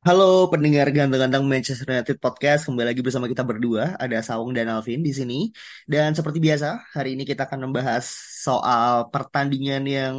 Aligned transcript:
Halo 0.00 0.48
pendengar 0.48 0.88
ganteng-ganteng 0.96 1.44
Manchester 1.44 1.84
United 1.92 2.16
Podcast, 2.24 2.64
kembali 2.64 2.88
lagi 2.88 3.04
bersama 3.04 3.28
kita 3.28 3.44
berdua, 3.44 4.00
ada 4.00 4.16
Saung 4.24 4.56
dan 4.56 4.72
Alvin 4.72 5.04
di 5.04 5.12
sini. 5.12 5.52
Dan 5.84 6.16
seperti 6.16 6.40
biasa, 6.40 6.88
hari 6.96 7.20
ini 7.20 7.28
kita 7.28 7.44
akan 7.44 7.68
membahas 7.68 8.08
soal 8.40 9.12
pertandingan 9.12 9.84
yang 9.84 10.14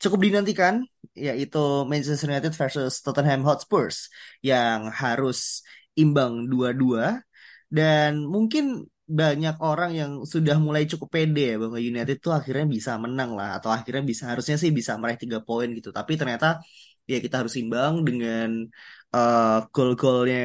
cukup 0.00 0.24
dinantikan, 0.24 0.80
yaitu 1.12 1.60
Manchester 1.84 2.24
United 2.32 2.56
versus 2.56 3.04
Tottenham 3.04 3.44
Hotspurs 3.44 4.08
yang 4.40 4.88
harus 4.88 5.60
imbang 5.92 6.48
dua-dua. 6.48 7.20
Dan 7.68 8.24
mungkin 8.24 8.88
banyak 9.04 9.60
orang 9.60 9.92
yang 9.92 10.12
sudah 10.24 10.56
mulai 10.56 10.88
cukup 10.88 11.08
pede 11.12 11.52
ya 11.52 11.56
bahwa 11.60 11.76
United 11.76 12.16
tuh 12.24 12.32
akhirnya 12.32 12.64
bisa 12.64 12.96
menang 12.96 13.36
lah 13.36 13.60
atau 13.60 13.68
akhirnya 13.76 14.04
bisa 14.08 14.24
harusnya 14.32 14.56
sih 14.56 14.72
bisa 14.72 14.96
meraih 14.96 15.20
tiga 15.20 15.44
poin 15.44 15.68
gitu. 15.76 15.92
Tapi 15.92 16.16
ternyata 16.16 16.64
ya 17.08 17.18
kita 17.24 17.40
harus 17.40 17.56
imbang 17.56 18.04
dengan 18.04 18.68
eh, 19.14 19.58
gol-golnya 19.74 20.38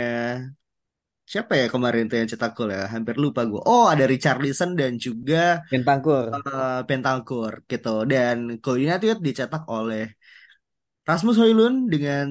siapa 1.32 1.54
ya 1.62 1.66
kemarin 1.74 2.04
tuh 2.10 2.16
yang 2.20 2.30
cetak 2.32 2.52
gol 2.58 2.70
ya? 2.78 2.82
Hampir 2.94 3.16
lupa 3.24 3.42
gue 3.52 3.62
oh 3.70 3.84
ada 3.94 4.04
Richarlison 4.12 4.70
dan 4.80 4.92
juga 5.06 5.38
Bentangkur. 5.72 6.26
eh, 6.34 6.80
Bentancur 6.90 7.54
gitu. 7.72 7.90
Dan 8.12 8.38
gol 8.64 8.78
United 8.86 9.16
dicetak 9.28 9.64
oleh 9.78 10.02
Rasmus 11.10 11.36
Højlund 11.42 11.78
dengan 11.94 12.26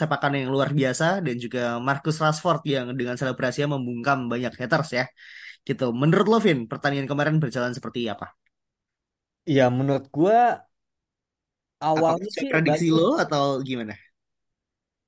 sepakan 0.00 0.32
yang 0.32 0.48
luar 0.54 0.70
biasa 0.72 1.20
dan 1.26 1.36
juga 1.44 1.76
Marcus 1.86 2.16
Rashford 2.24 2.60
yang 2.74 2.86
dengan 2.98 3.16
selebrasinya 3.20 3.76
membungkam 3.76 4.18
banyak 4.32 4.52
haters 4.60 4.88
ya. 4.98 5.04
Gitu. 5.68 5.84
Menurut 6.00 6.26
lo 6.32 6.38
Vin 6.46 6.58
pertandingan 6.70 7.08
kemarin 7.12 7.36
berjalan 7.42 7.72
seperti 7.76 8.00
apa? 8.14 8.26
Ya 9.56 9.66
menurut 9.78 10.04
gua 10.16 10.38
apakah 11.94 12.16
awalnya 12.18 12.28
sih 12.36 12.48
prediksi 12.50 12.86
bagus. 12.92 12.94
lo 12.96 13.04
atau 13.24 13.44
gimana 13.68 13.94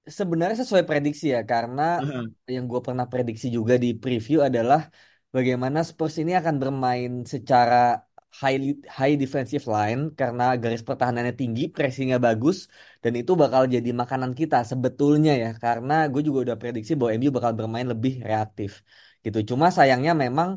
Sebenarnya 0.08 0.56
sesuai 0.64 0.84
prediksi 0.88 1.24
ya 1.34 1.40
karena 1.52 1.82
Heeh. 2.02 2.24
yang 2.54 2.64
gue 2.70 2.80
pernah 2.86 3.06
prediksi 3.12 3.46
juga 3.56 3.74
di 3.84 3.88
preview 4.02 4.38
adalah 4.48 4.80
bagaimana 5.34 5.78
Spurs 5.88 6.14
ini 6.22 6.32
akan 6.40 6.54
bermain 6.62 7.10
secara 7.32 7.74
high 8.40 8.56
high 8.96 9.14
defensive 9.22 9.64
line 9.74 10.00
karena 10.20 10.42
garis 10.62 10.82
pertahanannya 10.88 11.34
tinggi, 11.40 11.62
pressingnya 11.74 12.18
bagus 12.26 12.56
dan 13.02 13.12
itu 13.20 13.32
bakal 13.42 13.62
jadi 13.74 13.90
makanan 14.02 14.32
kita 14.40 14.56
sebetulnya 14.70 15.30
ya 15.42 15.48
karena 15.64 15.92
gue 16.12 16.20
juga 16.26 16.38
udah 16.48 16.56
prediksi 16.60 16.92
bahwa 16.98 17.10
MU 17.18 17.30
bakal 17.36 17.52
bermain 17.58 17.86
lebih 17.92 18.12
reaktif 18.28 18.70
gitu. 19.24 19.38
Cuma 19.50 19.66
sayangnya 19.78 20.12
memang 20.24 20.48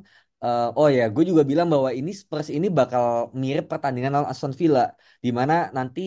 eh, 0.43 0.61
oh 0.77 0.87
ya 0.97 1.03
gue 1.13 1.23
juga 1.29 1.43
bilang 1.51 1.67
bahwa 1.73 1.89
ini 1.99 2.09
Spurs 2.21 2.47
ini 2.57 2.67
bakal 2.79 3.05
mirip 3.43 3.65
pertandingan 3.71 4.11
lawan 4.15 4.29
Aston 4.33 4.53
Villa 4.59 4.81
di 5.25 5.29
mana 5.39 5.53
nanti 5.77 6.01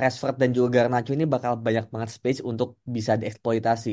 Rashford 0.00 0.34
dan 0.40 0.50
juga 0.56 0.68
Garnacho 0.84 1.10
ini 1.16 1.24
bakal 1.34 1.52
banyak 1.66 1.84
banget 1.92 2.10
space 2.16 2.40
untuk 2.50 2.68
bisa 2.96 3.12
dieksploitasi. 3.20 3.90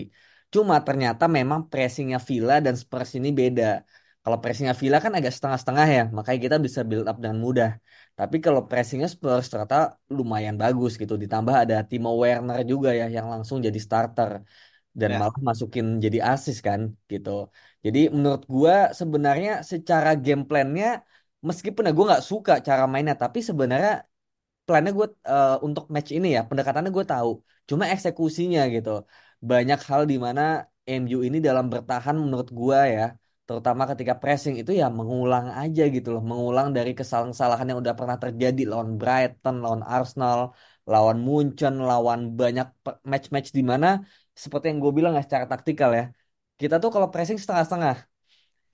Cuma 0.54 0.76
ternyata 0.88 1.24
memang 1.38 1.60
pressingnya 1.72 2.18
Villa 2.30 2.54
dan 2.66 2.76
Spurs 2.82 3.10
ini 3.18 3.30
beda. 3.42 3.66
Kalau 4.24 4.38
pressingnya 4.42 4.74
Villa 4.82 4.98
kan 5.06 5.14
agak 5.18 5.32
setengah-setengah 5.36 5.86
ya, 5.98 6.02
makanya 6.18 6.40
kita 6.46 6.58
bisa 6.66 6.82
build 6.90 7.06
up 7.12 7.18
dengan 7.24 7.40
mudah. 7.46 7.70
Tapi 8.18 8.36
kalau 8.46 8.62
pressingnya 8.70 9.08
Spurs 9.16 9.46
ternyata 9.52 9.76
lumayan 10.18 10.56
bagus 10.62 10.92
gitu. 11.02 11.14
Ditambah 11.24 11.56
ada 11.64 11.76
Timo 11.90 12.10
Werner 12.22 12.60
juga 12.72 12.90
ya 13.00 13.06
yang 13.16 13.28
langsung 13.34 13.58
jadi 13.68 13.80
starter 13.86 14.32
dan 15.00 15.12
Ya. 15.12 15.20
malah 15.20 15.40
masukin 15.50 15.86
jadi 16.06 16.18
assist 16.32 16.60
kan 16.68 16.82
gitu. 17.12 17.30
Jadi 17.86 18.00
menurut 18.16 18.44
gua 18.54 18.74
sebenarnya 19.00 19.52
secara 19.72 20.10
game 20.24 20.42
plan-nya 20.50 20.86
meskipun 21.48 21.84
ya 21.88 21.92
gue 21.98 22.06
nggak 22.10 22.24
suka 22.32 22.54
cara 22.68 22.84
mainnya, 22.92 23.16
tapi 23.24 23.40
sebenarnya 23.50 23.92
plannya 24.66 24.92
gue 24.98 25.08
untuk 25.66 25.84
match 25.94 26.10
ini 26.18 26.28
ya 26.36 26.42
pendekatannya 26.50 26.92
gue 26.98 27.06
tahu. 27.12 27.30
Cuma 27.70 27.84
eksekusinya 27.94 28.62
gitu. 28.76 28.90
Banyak 29.50 29.80
hal 29.90 30.02
di 30.12 30.16
mana 30.26 30.42
MU 31.02 31.18
ini 31.28 31.38
dalam 31.48 31.66
bertahan 31.74 32.16
menurut 32.24 32.50
gue 32.60 32.80
ya 32.98 33.04
terutama 33.48 33.84
ketika 33.92 34.14
pressing 34.22 34.56
itu 34.62 34.72
ya 34.82 34.86
mengulang 34.98 35.46
aja 35.62 35.82
gitu 35.96 36.08
loh. 36.14 36.22
Mengulang 36.32 36.68
dari 36.78 36.92
kesalahan-kesalahan 36.98 37.66
yang 37.70 37.80
udah 37.84 37.96
pernah 38.00 38.18
terjadi 38.24 38.62
lawan 38.72 38.90
Brighton 39.00 39.56
lawan 39.64 39.84
Arsenal 39.94 40.40
lawan 40.92 41.18
Munchen 41.28 41.74
lawan 41.90 42.20
banyak 42.40 42.68
match-match 43.12 43.50
di 43.58 43.62
mana 43.72 43.88
seperti 44.44 44.66
yang 44.70 44.78
gue 44.84 44.92
bilang 44.98 45.14
ya 45.18 45.22
secara 45.28 45.46
taktikal 45.52 45.90
ya 46.00 46.04
kita 46.62 46.76
tuh 46.84 46.90
kalau 46.94 47.08
pressing 47.14 47.38
setengah-setengah. 47.42 47.96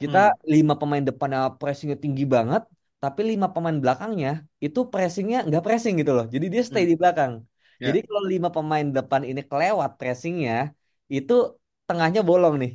Kita 0.01 0.17
Hmm. 0.17 0.31
lima 0.53 0.73
pemain 0.79 1.03
depannya 1.09 1.39
pressingnya 1.59 1.97
tinggi 2.03 2.23
banget, 2.35 2.61
tapi 3.01 3.21
lima 3.31 3.47
pemain 3.53 3.77
belakangnya 3.83 4.29
itu 4.65 4.79
pressingnya 4.91 5.37
nggak 5.47 5.61
pressing 5.65 5.93
gitu 5.99 6.11
loh. 6.17 6.25
Jadi 6.33 6.45
dia 6.53 6.61
stay 6.69 6.83
Hmm. 6.83 6.91
di 6.91 6.95
belakang. 7.01 7.33
Jadi 7.85 7.97
Ya. 7.97 8.05
kalau 8.07 8.21
lima 8.33 8.47
pemain 8.55 8.87
depan 8.97 9.21
ini 9.29 9.41
kelewat 9.49 9.89
pressingnya, 9.99 10.53
itu 11.15 11.33
tengahnya 11.87 12.21
bolong 12.29 12.53
nih. 12.61 12.71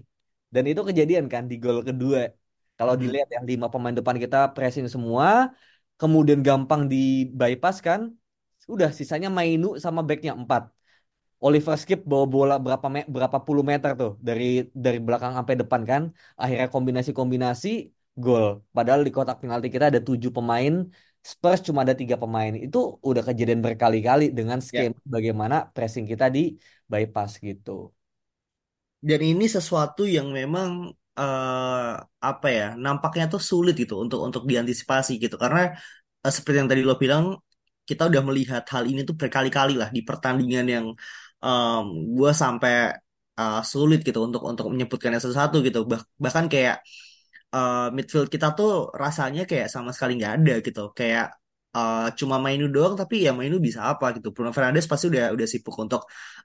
Dan 0.54 0.62
itu 0.70 0.80
kejadian 0.88 1.26
kan 1.32 1.42
di 1.50 1.54
gol 1.62 1.78
kedua. 1.88 2.20
Kalau 2.78 2.94
Mhm. 2.94 3.02
dilihat 3.02 3.28
ya 3.34 3.40
lima 3.50 3.66
pemain 3.72 3.94
depan 3.98 4.16
kita 4.24 4.36
pressing 4.54 4.86
semua, 4.94 5.28
kemudian 6.00 6.40
gampang 6.48 6.82
di 6.92 6.96
bypass 7.40 7.76
kan, 7.86 8.00
udah 8.74 8.88
sisanya 8.98 9.28
Mainu 9.36 9.66
sama 9.84 10.00
backnya 10.08 10.32
empat. 10.40 10.62
Oliver 11.44 11.76
Skip 11.82 12.00
bawa 12.10 12.24
bola 12.34 12.54
berapa 12.64 12.86
me- 12.94 13.08
berapa 13.14 13.38
puluh 13.46 13.64
meter 13.70 13.90
tuh 14.00 14.10
dari 14.28 14.44
dari 14.84 14.98
belakang 15.06 15.32
sampai 15.38 15.54
depan 15.60 15.82
kan. 15.90 16.02
Akhirnya 16.40 16.66
kombinasi-kombinasi 16.74 17.68
gol. 18.24 18.44
Padahal 18.76 19.00
di 19.06 19.10
kotak 19.16 19.36
penalti 19.42 19.68
kita 19.74 19.84
ada 19.90 20.00
tujuh 20.08 20.30
pemain, 20.36 20.74
Spurs 21.30 21.60
cuma 21.66 21.80
ada 21.84 21.94
tiga 22.00 22.16
pemain. 22.22 22.52
Itu 22.64 22.78
udah 23.08 23.22
kejadian 23.28 23.60
berkali-kali 23.66 24.24
dengan 24.38 24.58
Ya. 24.72 24.86
skema 24.86 24.98
bagaimana 25.14 25.56
pressing 25.74 26.04
kita 26.12 26.24
di 26.36 26.40
bypass 26.92 27.30
gitu. 27.48 27.70
Dan 29.08 29.20
ini 29.30 29.44
sesuatu 29.56 30.02
yang 30.16 30.28
memang 30.38 30.70
eh, 31.18 31.92
apa 32.28 32.46
ya, 32.58 32.64
nampaknya 32.84 33.24
tuh 33.32 33.40
sulit 33.50 33.74
gitu 33.82 33.94
untuk 34.04 34.18
untuk 34.26 34.42
diantisipasi 34.50 35.12
gitu. 35.22 35.36
Karena 35.42 35.60
eh, 36.24 36.32
seperti 36.36 36.56
yang 36.60 36.70
tadi 36.72 36.82
lo 36.88 36.94
bilang, 37.02 37.24
kita 37.88 38.02
udah 38.10 38.22
melihat 38.28 38.62
hal 38.72 38.84
ini 38.90 39.00
tuh 39.08 39.14
berkali-kali 39.20 39.72
lah 39.80 39.88
di 39.96 40.00
pertandingan 40.08 40.66
yang 40.74 40.86
gue 42.16 42.30
sampai 42.42 42.72
eh, 43.40 43.60
sulit 43.72 43.98
gitu 44.06 44.18
untuk 44.26 44.40
untuk 44.50 44.64
menyebutkannya 44.72 45.18
satu-satu 45.22 45.56
gitu. 45.66 45.78
Bah- 45.90 46.06
bahkan 46.24 46.44
kayak 46.52 46.76
eh, 47.54 47.86
midfield 47.96 48.28
kita 48.34 48.46
tuh 48.58 48.68
rasanya 49.02 49.40
kayak 49.50 49.68
sama 49.74 49.90
sekali 49.94 50.12
nggak 50.18 50.32
ada 50.36 50.52
gitu. 50.66 50.80
Kayak 50.98 51.24
eh, 51.76 51.98
cuma 52.18 52.36
Mainu 52.44 52.64
doang, 52.74 52.94
tapi 53.00 53.14
ya 53.26 53.30
Mainu 53.38 53.56
bisa 53.66 53.80
apa 53.90 54.04
gitu. 54.16 54.28
Bruno 54.34 54.50
Fernandes 54.56 54.86
pasti 54.90 55.04
udah 55.12 55.24
udah 55.36 55.46
sibuk 55.52 55.76
untuk 55.84 56.00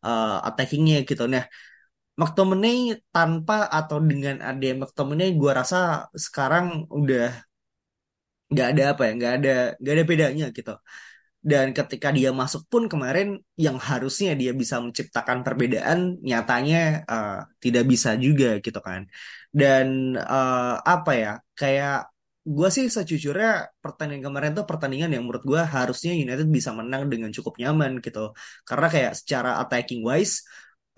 eh, 0.05 0.35
attackingnya 0.47 0.95
gitu. 1.09 1.23
Nah 1.33 1.43
McTominay 2.19 2.77
tanpa 3.15 3.55
atau 3.79 3.97
dengan 4.09 4.35
ada 4.49 4.67
McTominay 4.81 5.29
gue 5.41 5.51
rasa 5.59 5.77
sekarang 6.25 6.65
udah 6.99 7.23
nggak 8.51 8.67
ada 8.71 8.83
apa 8.91 9.01
ya 9.07 9.11
nggak 9.17 9.33
ada 9.37 9.49
nggak 9.79 9.93
ada 9.95 10.03
bedanya 10.11 10.45
gitu 10.57 10.71
dan 11.51 11.67
ketika 11.77 12.07
dia 12.17 12.29
masuk 12.41 12.63
pun 12.71 12.83
kemarin 12.93 13.27
yang 13.65 13.77
harusnya 13.89 14.31
dia 14.41 14.51
bisa 14.61 14.77
menciptakan 14.85 15.39
perbedaan 15.47 15.99
nyatanya 16.29 16.77
eh, 17.11 17.33
tidak 17.63 17.83
bisa 17.91 18.09
juga 18.25 18.47
gitu 18.65 18.79
kan 18.87 19.01
dan 19.51 20.15
eh, 20.17 20.75
apa 20.93 21.11
ya 21.15 21.31
kayak 21.59 22.11
gue 22.41 22.69
sih 22.73 22.85
sejujurnya 22.89 23.49
pertandingan 23.83 24.23
kemarin 24.33 24.51
tuh 24.57 24.65
pertandingan 24.65 25.13
yang 25.13 25.23
menurut 25.29 25.45
gue 25.45 25.61
harusnya 25.61 26.11
United 26.17 26.49
bisa 26.49 26.73
menang 26.73 27.05
dengan 27.11 27.29
cukup 27.29 27.53
nyaman 27.61 28.01
gitu. 28.01 28.33
Karena 28.65 28.87
kayak 28.89 29.13
secara 29.19 29.61
attacking 29.61 30.01
wise 30.01 30.41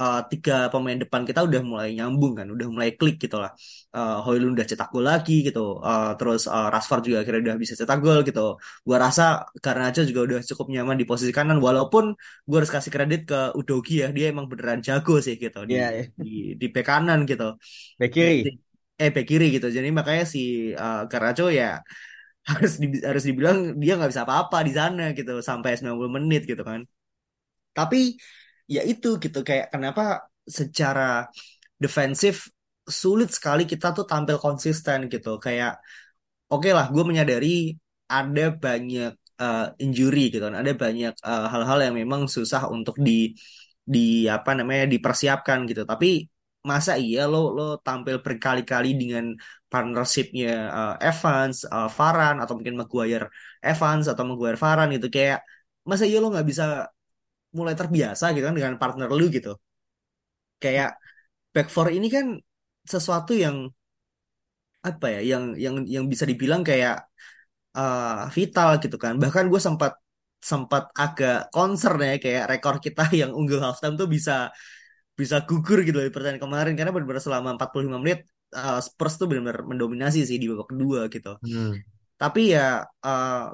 eh, 0.01 0.17
tiga 0.31 0.53
pemain 0.73 0.97
depan 1.03 1.21
kita 1.29 1.39
udah 1.47 1.61
mulai 1.71 1.89
nyambung 1.97 2.33
kan, 2.39 2.47
udah 2.55 2.67
mulai 2.73 2.89
klik 2.99 3.15
gitu 3.23 3.35
lah. 3.43 3.51
Eh 3.95 4.15
Højlund 4.25 4.53
udah 4.57 4.67
cetak 4.71 4.87
gol 4.93 5.05
lagi 5.11 5.33
gitu, 5.47 5.59
Eh, 5.87 6.09
terus 6.17 6.41
eh, 6.55 6.67
Rashford 6.73 7.01
juga 7.07 7.17
akhirnya 7.21 7.41
udah 7.47 7.57
bisa 7.63 7.73
cetak 7.81 7.97
gol 8.05 8.19
gitu. 8.27 8.41
Gua 8.87 8.97
rasa 9.05 9.23
Garnacho 9.63 10.01
juga 10.09 10.21
udah 10.27 10.39
cukup 10.49 10.65
nyaman 10.73 10.95
di 11.01 11.05
posisi 11.09 11.31
kanan, 11.37 11.57
walaupun 11.67 12.03
gue 12.49 12.57
harus 12.59 12.71
kasih 12.75 12.91
kredit 12.95 13.19
ke 13.29 13.35
Udogi 13.59 13.93
ya, 14.03 14.07
dia 14.15 14.25
emang 14.33 14.45
beneran 14.51 14.79
jago 14.87 15.13
sih 15.25 15.35
gitu 15.43 15.59
di 15.71 15.73
Iya, 15.73 15.83
iya. 15.95 16.03
di 16.23 16.29
di 16.61 16.65
bek 16.73 16.85
kanan 16.89 17.19
gitu. 17.29 17.43
Bek 17.99 18.13
kiri. 18.13 18.51
Eh 19.01 19.09
bek 19.15 19.25
kiri 19.29 19.45
gitu, 19.55 19.67
jadi 19.77 19.89
makanya 19.97 20.23
si 20.33 20.39
eh, 20.81 20.97
Garnacho 21.11 21.43
ya 21.59 21.65
harus 22.49 22.71
di- 22.83 23.03
harus 23.09 23.23
dibilang 23.29 23.57
dia 23.81 23.91
nggak 23.97 24.09
bisa 24.13 24.23
apa-apa 24.27 24.57
di 24.67 24.71
sana 24.79 25.01
gitu 25.17 25.31
sampai 25.49 25.71
90 25.79 26.13
menit 26.17 26.41
gitu 26.51 26.63
kan. 26.69 26.81
Tapi 27.77 27.97
ya 28.67 28.81
itu 28.83 29.07
gitu 29.23 29.39
kayak 29.47 29.71
kenapa 29.73 30.29
secara 30.43 31.27
defensif 31.83 32.51
sulit 32.83 33.31
sekali 33.31 33.63
kita 33.63 33.95
tuh 33.95 34.05
tampil 34.11 34.37
konsisten 34.39 35.07
gitu. 35.13 35.39
Kayak 35.39 35.79
oke 36.51 36.69
lah, 36.77 36.85
gue 36.93 37.03
menyadari 37.09 37.75
ada 38.07 38.41
banyak 38.53 39.11
uh, 39.39 39.71
injury 39.83 40.19
gitu 40.31 40.43
kan, 40.45 40.55
ada 40.61 40.71
banyak 40.75 41.13
uh, 41.23 41.47
hal-hal 41.51 41.79
yang 41.89 41.95
memang 42.01 42.21
susah 42.35 42.67
untuk 42.75 42.95
di 43.07 43.33
di 43.93 44.27
apa 44.31 44.51
namanya 44.55 44.85
dipersiapkan 44.93 45.59
gitu. 45.69 45.83
Tapi 45.83 46.07
masa 46.63 46.95
iya 46.95 47.27
lo 47.27 47.51
lo 47.51 47.63
tampil 47.83 48.23
berkali-kali 48.23 48.95
dengan 48.95 49.35
partnershipnya 49.71 50.51
uh, 50.77 50.93
Evans, 51.03 51.67
uh, 51.67 51.89
atau 52.43 52.53
mungkin 52.57 52.75
Maguire 52.79 53.27
Evans 53.59 54.05
atau 54.11 54.23
Maguire 54.29 54.59
Varane 54.63 54.95
gitu 54.95 55.07
kayak 55.11 55.43
masa 55.89 56.03
iya 56.07 56.17
lo 56.23 56.31
nggak 56.31 56.47
bisa 56.51 56.87
mulai 57.53 57.75
terbiasa 57.77 58.33
gitu 58.33 58.45
kan 58.47 58.55
dengan 58.57 58.75
partner 58.81 59.09
lu 59.09 59.29
gitu. 59.29 59.57
Kayak 60.61 60.97
back 61.53 61.67
four 61.69 61.87
ini 61.93 62.07
kan 62.09 62.25
sesuatu 62.83 63.31
yang 63.37 63.69
apa 64.83 65.07
ya 65.15 65.21
yang 65.23 65.43
yang 65.55 65.75
yang 65.87 66.05
bisa 66.11 66.27
dibilang 66.27 66.61
kayak 66.65 67.07
uh, 67.77 68.27
vital 68.35 68.69
gitu 68.83 68.97
kan. 68.99 69.15
Bahkan 69.21 69.47
gue 69.47 69.61
sempat 69.61 69.95
sempat 70.43 70.91
agak 70.91 71.47
concern 71.55 72.03
ya 72.03 72.19
kayak 72.19 72.43
rekor 72.51 72.75
kita 72.83 73.07
yang 73.21 73.31
unggul 73.31 73.63
halftime 73.63 73.95
tuh 73.95 74.11
bisa 74.11 74.51
bisa 75.13 75.45
gugur 75.45 75.85
gitu 75.85 76.01
di 76.01 76.09
pertandingan 76.09 76.41
kemarin 76.41 76.73
karena 76.73 76.91
benar-benar 76.91 77.21
selama 77.21 77.53
45 77.55 78.01
menit 78.01 78.19
uh, 78.57 78.81
Spurs 78.81 79.15
tuh 79.21 79.29
benar-benar 79.29 79.61
mendominasi 79.63 80.25
sih 80.25 80.37
di 80.41 80.49
babak 80.49 80.73
kedua 80.73 81.07
gitu. 81.07 81.37
Hmm. 81.39 81.77
Tapi 82.17 82.41
ya 82.55 82.81
uh, 82.81 83.45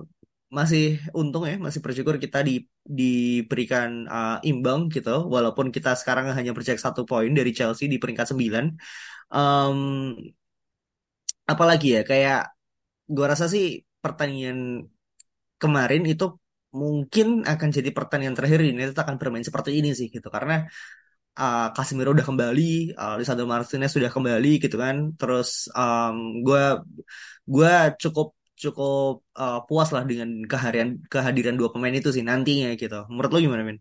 masih 0.58 0.98
untung 1.14 1.44
ya, 1.50 1.56
masih 1.66 1.80
bersyukur 1.86 2.16
kita 2.18 2.42
di 2.48 2.66
diberikan 3.00 3.90
uh, 4.10 4.38
imbang 4.50 4.90
gitu, 4.96 5.30
walaupun 5.30 5.68
kita 5.76 5.94
sekarang 5.94 6.26
hanya 6.38 6.52
berjarak 6.56 6.82
satu 6.82 7.02
poin 7.10 7.32
dari 7.40 7.52
Chelsea 7.58 7.86
di 7.86 7.98
peringkat 8.02 8.28
9. 8.34 8.66
Um, 9.30 9.80
apalagi 11.52 11.88
ya, 11.96 12.02
kayak 12.10 12.40
gue 13.16 13.26
rasa 13.32 13.46
sih 13.54 13.86
pertandingan 14.04 14.90
kemarin 15.62 16.04
itu 16.10 16.26
mungkin 16.70 17.28
akan 17.52 17.70
jadi 17.78 17.90
pertandingan 17.98 18.36
terakhir 18.38 18.60
ini 18.62 18.94
itu 18.94 19.02
akan 19.06 19.18
bermain 19.18 19.42
seperti 19.42 19.82
ini 19.82 19.90
sih 19.98 20.08
gitu 20.14 20.30
karena 20.30 20.70
uh, 21.40 21.68
Casemiro 21.76 22.10
udah 22.16 22.28
kembali, 22.30 22.94
uh, 22.94 23.16
Lisandro 23.20 23.46
Martinez 23.50 23.92
sudah 23.96 24.12
kembali 24.12 24.52
gitu 24.64 24.76
kan. 24.78 24.96
Terus 25.20 25.72
um, 25.74 26.44
gue 26.46 26.64
gue 27.50 27.74
cukup 28.02 28.39
cukup 28.64 29.10
uh, 29.42 29.56
puas 29.68 29.90
lah 29.96 30.04
dengan 30.10 30.30
kehadiran 30.52 30.90
kehadiran 31.14 31.56
dua 31.60 31.70
pemain 31.74 31.96
itu 32.00 32.10
sih 32.16 32.24
nantinya 32.30 32.68
gitu. 32.82 32.96
Menurut 33.12 33.30
lo 33.34 33.38
gimana, 33.46 33.64
Min? 33.70 33.78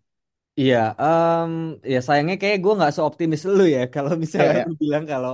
Iya, 0.61 0.77
um, 1.03 1.51
ya 1.93 1.97
sayangnya 2.07 2.35
kayak 2.43 2.57
gue 2.65 2.73
nggak 2.79 2.93
seoptimis 2.97 3.43
lu 3.57 3.63
ya 3.77 3.81
kalau 3.95 4.13
misalnya 4.25 4.55
Ya, 4.55 4.59
ya. 4.59 4.69
lu 4.69 4.73
bilang 4.83 5.05
kalau 5.13 5.31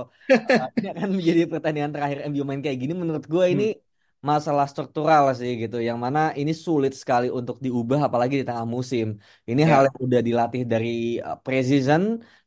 uh, 0.59 0.67
ini 0.77 0.87
akan 0.93 1.09
menjadi 1.17 1.41
pertandingan 1.51 1.91
terakhir 1.95 2.17
MU 2.29 2.43
main 2.49 2.61
kayak 2.65 2.77
gini. 2.81 2.93
Menurut 3.01 3.25
gue 3.33 3.43
ini 3.53 3.63
Hmm. 3.63 3.71
masalah 4.29 4.65
struktural 4.71 5.23
sih 5.39 5.51
gitu, 5.61 5.75
yang 5.87 5.97
mana 6.05 6.19
ini 6.39 6.51
sulit 6.65 6.91
sekali 7.01 7.25
untuk 7.39 7.55
diubah 7.65 7.99
apalagi 8.07 8.33
di 8.41 8.45
tengah 8.49 8.65
musim. 8.75 9.05
Ini 9.49 9.61
hal 9.71 9.81
Ya. 9.81 9.87
yang 9.87 9.97
udah 10.05 10.19
dilatih 10.27 10.61
dari 10.71 10.87
uh, 11.27 11.35
preseason, 11.43 12.03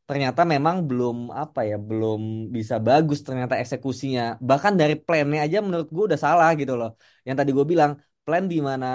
ternyata 0.09 0.41
memang 0.53 0.75
belum 0.89 1.15
apa 1.41 1.59
ya, 1.69 1.75
belum 1.89 2.19
bisa 2.55 2.75
bagus 2.87 3.19
ternyata 3.27 3.53
eksekusinya. 3.63 4.21
Bahkan 4.49 4.73
dari 4.81 4.93
plannya 5.05 5.39
aja 5.45 5.57
menurut 5.65 5.87
gue 5.95 6.03
udah 6.09 6.19
salah 6.25 6.49
gitu 6.59 6.73
loh. 6.79 6.89
Yang 7.27 7.35
tadi 7.39 7.51
gue 7.57 7.65
bilang 7.73 7.91
plan 8.25 8.43
di 8.53 8.57
mana 8.69 8.87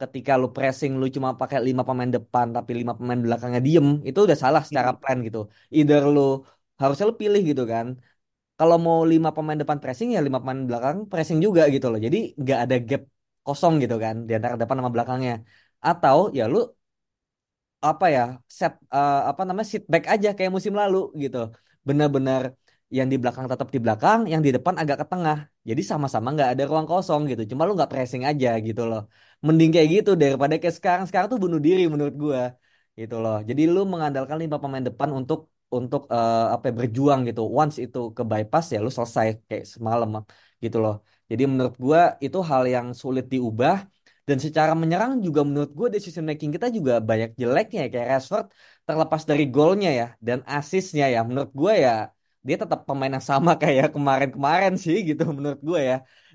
ketika 0.00 0.32
lu 0.40 0.46
pressing 0.56 0.92
lu 1.00 1.06
cuma 1.16 1.30
pakai 1.40 1.58
lima 1.68 1.82
pemain 1.88 2.10
depan 2.16 2.46
tapi 2.56 2.70
lima 2.80 2.92
pemain 2.98 3.20
belakangnya 3.24 3.60
diem 3.66 3.86
itu 4.08 4.18
udah 4.26 4.38
salah 4.44 4.62
secara 4.68 4.90
Hmm. 4.92 5.00
plan 5.02 5.18
gitu 5.26 5.38
either 5.76 6.00
lu 6.14 6.20
harusnya 6.80 7.04
lu 7.10 7.14
pilih 7.22 7.40
gitu 7.50 7.62
kan 7.72 7.86
kalau 8.58 8.76
mau 8.86 8.98
lima 9.12 9.28
pemain 9.36 9.58
depan 9.62 9.78
pressing 9.82 10.08
ya 10.16 10.20
lima 10.26 10.38
pemain 10.42 10.60
belakang 10.68 10.96
pressing 11.10 11.38
juga 11.46 11.62
gitu 11.74 11.86
loh 11.92 11.98
jadi 12.06 12.16
nggak 12.40 12.58
ada 12.64 12.76
gap 12.88 13.02
kosong 13.46 13.74
gitu 13.82 13.94
kan 14.04 14.14
di 14.28 14.32
antara 14.38 14.54
depan 14.60 14.76
sama 14.80 14.90
belakangnya 14.96 15.32
atau 15.86 16.18
ya 16.38 16.42
lu 16.52 16.58
apa 17.88 18.04
ya 18.16 18.20
set 18.58 18.72
eh, 18.94 19.12
apa 19.30 19.40
namanya 19.46 19.68
sit 19.74 19.84
back 19.92 20.04
aja 20.12 20.28
kayak 20.36 20.52
musim 20.56 20.74
lalu 20.80 20.96
gitu. 21.22 21.38
Benar-benar 21.88 22.42
yang 22.96 23.06
di 23.12 23.16
belakang 23.22 23.46
tetap 23.52 23.68
di 23.74 23.78
belakang 23.84 24.18
yang 24.32 24.42
di 24.46 24.50
depan 24.56 24.74
agak 24.82 24.96
ke 25.02 25.06
tengah. 25.12 25.36
Jadi 25.68 25.82
sama-sama 25.90 26.26
nggak 26.34 26.48
ada 26.52 26.62
ruang 26.70 26.86
kosong 26.90 27.20
gitu. 27.30 27.42
Cuma 27.50 27.62
lu 27.66 27.72
nggak 27.78 27.90
pressing 27.92 28.22
aja 28.30 28.48
gitu 28.66 28.82
loh. 28.90 29.00
Mending 29.46 29.70
kayak 29.74 29.88
gitu 29.94 30.10
daripada 30.22 30.54
kayak 30.60 30.74
sekarang. 30.78 31.04
Sekarang 31.08 31.28
tuh 31.32 31.40
bunuh 31.44 31.60
diri 31.66 31.82
menurut 31.92 32.14
gua 32.24 32.40
gitu 33.00 33.14
loh. 33.22 33.34
Jadi 33.48 33.62
lu 33.72 33.78
mengandalkan 33.92 34.36
lima 34.42 34.56
pemain 34.62 34.84
depan 34.88 35.08
untuk 35.18 35.38
untuk 35.76 36.00
eh, 36.14 36.44
apa 36.54 36.64
ya, 36.68 36.72
berjuang 36.80 37.20
gitu. 37.28 37.40
Once 37.60 37.76
itu 37.84 37.98
ke 38.16 38.22
bypass 38.30 38.64
ya 38.74 38.78
lu 38.84 38.90
selesai 38.98 39.26
kayak 39.48 39.64
semalam 39.74 40.08
gitu 40.64 40.76
loh. 40.84 40.94
Jadi 41.30 41.42
menurut 41.50 41.74
gua 41.84 42.00
itu 42.24 42.38
hal 42.50 42.62
yang 42.74 42.86
sulit 43.02 43.24
diubah 43.32 43.74
dan 44.28 44.38
secara 44.44 44.72
menyerang 44.80 45.12
juga 45.26 45.40
menurut 45.48 45.70
gue 45.78 45.88
decision 45.94 46.24
making 46.30 46.50
kita 46.56 46.66
juga 46.76 46.92
banyak 47.10 47.30
jeleknya 47.40 47.78
ya. 47.84 47.88
Kayak 47.94 48.06
Rashford 48.12 48.44
terlepas 48.86 49.22
dari 49.30 49.44
golnya 49.54 49.88
ya 50.00 50.04
dan 50.26 50.38
asisnya 50.54 51.04
ya. 51.14 51.18
Menurut 51.28 51.50
gue 51.60 51.72
ya 51.84 51.90
dia 52.46 52.56
tetap 52.62 52.80
pemain 52.88 53.12
yang 53.16 53.26
sama 53.30 53.50
kayak 53.62 53.86
kemarin-kemarin 53.94 54.72
sih 54.84 54.96
gitu 55.08 55.22
menurut 55.36 55.60
gue 55.68 55.78
ya. 55.90 55.94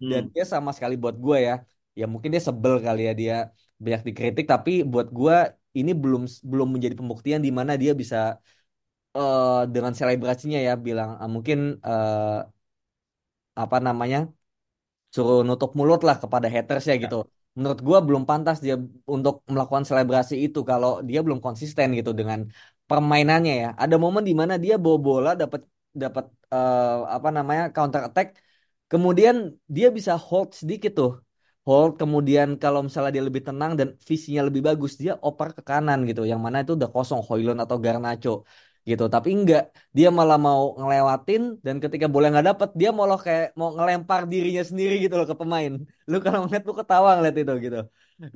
Dan 0.10 0.22
Hmm. 0.22 0.34
dia 0.34 0.44
sama 0.54 0.70
sekali 0.76 0.96
buat 1.04 1.16
gue 1.26 1.38
ya. 1.48 1.54
Ya 2.00 2.04
mungkin 2.12 2.30
dia 2.34 2.44
sebel 2.48 2.74
kali 2.86 3.00
ya 3.08 3.12
dia 3.22 3.34
banyak 3.84 4.02
dikritik 4.08 4.46
tapi 4.54 4.72
buat 4.92 5.08
gue 5.18 5.34
ini 5.80 5.92
belum 6.02 6.22
belum 6.52 6.68
menjadi 6.74 6.96
pembuktian 7.00 7.42
di 7.46 7.52
mana 7.60 7.72
dia 7.82 7.92
bisa 8.02 8.18
eh, 9.18 9.46
dengan 9.74 9.94
selebrasinya 10.00 10.60
ya 10.68 10.74
bilang 10.86 11.10
ah, 11.22 11.30
mungkin 11.36 11.58
eh, 11.88 12.38
apa 13.62 13.78
namanya 13.88 14.18
suruh 15.16 15.40
nutup 15.48 15.72
mulut 15.80 16.00
lah 16.08 16.16
kepada 16.24 16.48
haters 16.56 16.84
ya 16.92 16.96
gitu. 17.04 17.18
Menurut 17.58 17.80
gua 17.88 17.98
belum 18.08 18.24
pantas 18.30 18.58
dia 18.66 18.76
untuk 19.16 19.34
melakukan 19.54 19.86
selebrasi 19.90 20.36
itu 20.46 20.60
kalau 20.70 20.90
dia 21.10 21.20
belum 21.26 21.40
konsisten 21.46 21.88
gitu 22.00 22.12
dengan 22.20 22.40
permainannya 22.90 23.54
ya. 23.64 23.68
Ada 23.84 23.96
momen 24.04 24.24
di 24.30 24.34
mana 24.42 24.54
dia 24.64 24.76
bawa 24.84 24.98
bola 25.06 25.30
dapat 25.42 25.62
dapat 26.04 26.26
eh, 26.54 26.96
apa 27.16 27.30
namanya 27.38 27.64
counter 27.76 28.02
attack, 28.08 28.28
kemudian 28.92 29.36
dia 29.76 29.88
bisa 29.98 30.12
hold 30.26 30.50
sedikit 30.62 30.92
tuh. 31.00 31.12
Hold 31.66 31.92
kemudian 32.02 32.48
kalau 32.62 32.80
misalnya 32.86 33.12
dia 33.16 33.24
lebih 33.30 33.44
tenang 33.48 33.72
dan 33.80 33.88
visinya 34.10 34.42
lebih 34.48 34.62
bagus 34.70 34.92
dia 35.02 35.12
oper 35.28 35.48
ke 35.58 35.62
kanan 35.70 36.00
gitu. 36.10 36.22
Yang 36.32 36.42
mana 36.46 36.58
itu 36.62 36.72
udah 36.78 36.90
kosong 36.96 37.22
Hoylund 37.28 37.60
atau 37.64 37.78
Garnacho 37.86 38.30
gitu. 38.90 39.04
Tapi 39.14 39.30
enggak 39.38 39.62
dia 39.98 40.08
malah 40.18 40.38
mau 40.48 40.62
ngelewatin 40.80 41.42
dan 41.66 41.76
ketika 41.84 42.06
bola 42.14 42.26
nggak 42.32 42.48
dapet 42.50 42.70
dia 42.80 42.90
malah 43.00 43.18
kayak 43.26 43.46
mau 43.60 43.70
ngelempar 43.76 44.22
dirinya 44.32 44.64
sendiri 44.70 44.94
gitu 45.04 45.14
loh 45.20 45.28
ke 45.32 45.36
pemain. 45.42 45.72
Lu 46.12 46.16
kalau 46.26 46.40
ngeliat 46.44 46.64
lu 46.70 46.74
ketawa 46.80 47.10
ngeliat 47.18 47.36
itu 47.42 47.54
gitu. 47.66 47.78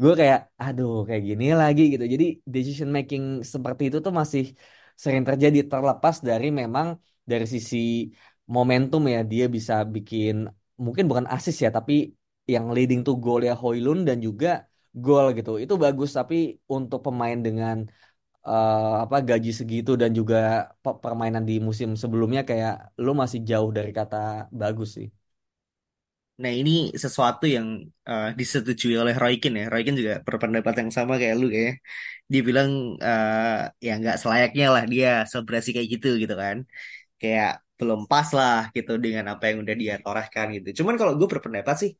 Gue 0.01 0.13
kayak 0.21 0.39
aduh 0.63 0.91
kayak 1.07 1.23
gini 1.29 1.45
lagi 1.61 1.81
gitu. 1.93 2.03
Jadi 2.13 2.25
decision 2.53 2.89
making 2.97 3.23
seperti 3.53 3.83
itu 3.87 3.97
tuh 4.05 4.13
masih 4.21 4.43
sering 5.03 5.23
terjadi 5.29 5.59
terlepas 5.71 6.15
dari 6.29 6.47
memang 6.61 6.87
dari 7.31 7.45
sisi 7.53 7.77
momentum 8.55 9.01
ya 9.13 9.19
dia 9.31 9.45
bisa 9.55 9.73
bikin 9.95 10.33
mungkin 10.85 11.03
bukan 11.09 11.25
assist 11.35 11.57
ya 11.65 11.69
tapi 11.77 11.93
yang 12.53 12.65
leading 12.75 13.01
to 13.05 13.11
goal 13.23 13.39
ya 13.47 13.53
Hoylund 13.61 14.01
dan 14.09 14.17
juga 14.27 14.47
gol 15.03 15.25
gitu. 15.37 15.51
Itu 15.63 15.73
bagus 15.83 16.09
tapi 16.17 16.35
untuk 16.75 16.99
pemain 17.05 17.37
dengan 17.45 17.75
eh, 18.49 18.77
apa 19.03 19.15
gaji 19.29 19.49
segitu 19.59 19.91
dan 20.01 20.11
juga 20.19 20.35
pe- 20.83 20.99
permainan 21.03 21.43
di 21.49 21.53
musim 21.67 21.89
sebelumnya 22.01 22.41
kayak 22.49 22.71
lu 23.03 23.09
masih 23.21 23.39
jauh 23.49 23.69
dari 23.77 23.91
kata 23.99 24.15
bagus 24.61 24.89
sih. 24.97 25.07
Nah 26.41 26.51
ini 26.59 26.71
sesuatu 27.03 27.43
yang 27.55 27.67
uh, 28.09 28.25
disetujui 28.39 28.93
oleh 29.01 29.13
Roy 29.21 29.33
Keane 29.41 29.57
ya. 29.61 29.65
Roy 29.71 29.81
Keane 29.83 29.97
juga 30.01 30.15
berpendapat 30.27 30.73
yang 30.81 30.91
sama 30.97 31.13
kayak 31.21 31.35
lu 31.41 31.45
kayak. 31.55 31.73
Dia 32.31 32.41
bilang 32.49 32.69
uh, 33.07 33.67
ya 33.85 33.91
nggak 33.99 34.15
selayaknya 34.21 34.65
lah 34.73 34.83
dia 34.93 35.07
selebrasi 35.31 35.69
kayak 35.75 35.87
gitu 35.95 36.07
gitu 36.23 36.33
kan. 36.43 36.57
Kayak 37.21 37.49
belum 37.79 38.01
pas 38.11 38.27
lah 38.39 38.55
gitu 38.77 38.91
dengan 39.05 39.25
apa 39.33 39.43
yang 39.51 39.57
udah 39.63 39.75
dia 39.81 39.93
torehkan 40.05 40.47
gitu. 40.57 40.67
Cuman 40.83 40.95
kalau 41.01 41.13
gue 41.19 41.27
berpendapat 41.33 41.75
sih 41.83 41.91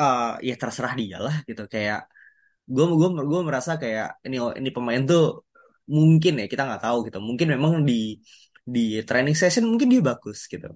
uh, 0.00 0.20
ya 0.48 0.54
terserah 0.62 0.92
dia 1.00 1.16
lah 1.26 1.36
gitu. 1.48 1.62
Kayak 1.74 1.98
gue 2.74 2.84
gue 3.00 3.08
gue 3.30 3.40
merasa 3.48 3.72
kayak 3.82 4.06
ini 4.26 4.36
ini 4.60 4.70
pemain 4.76 5.02
tuh 5.10 5.22
mungkin 5.96 6.32
ya 6.40 6.46
kita 6.52 6.62
nggak 6.68 6.82
tahu 6.84 6.96
gitu. 7.06 7.18
Mungkin 7.28 7.46
memang 7.54 7.72
di 7.88 8.20
di 8.74 8.80
training 9.08 9.36
session 9.40 9.64
mungkin 9.70 9.88
dia 9.92 10.02
bagus 10.10 10.38
gitu. 10.52 10.68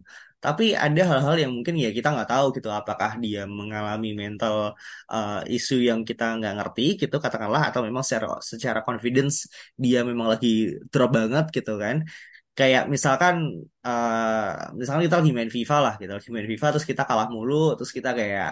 Tapi 0.43 0.65
ada 0.75 1.03
hal-hal 1.11 1.37
yang 1.47 1.53
mungkin 1.57 1.75
ya 1.85 1.89
kita 1.97 2.09
nggak 2.15 2.29
tahu 2.33 2.47
gitu 2.57 2.69
apakah 2.81 3.11
dia 3.25 3.41
mengalami 3.47 4.09
mental 4.23 4.75
uh, 5.13 5.41
isu 5.57 5.75
yang 5.89 6.01
kita 6.09 6.25
nggak 6.41 6.55
ngerti 6.59 6.83
gitu 7.01 7.17
katakanlah 7.25 7.63
atau 7.69 7.81
memang 7.87 8.03
secara 8.07 8.27
secara 8.43 8.81
confidence 8.87 9.47
dia 9.79 9.99
memang 10.11 10.27
lagi 10.33 10.49
drop 10.93 11.11
banget 11.19 11.45
gitu 11.57 11.73
kan. 11.85 11.97
Kayak 12.59 12.83
misalkan 12.95 13.35
uh, 13.87 14.73
misalkan 14.79 15.03
kita 15.07 15.17
lagi 15.21 15.33
main 15.37 15.53
FIFA 15.57 15.77
lah 15.85 15.95
gitu. 16.01 16.13
Lagi 16.17 16.29
main 16.35 16.49
FIFA 16.53 16.67
terus 16.75 16.87
kita 16.91 17.03
kalah 17.09 17.29
mulu 17.35 17.55
terus 17.77 17.93
kita 17.97 18.11
kayak 18.19 18.49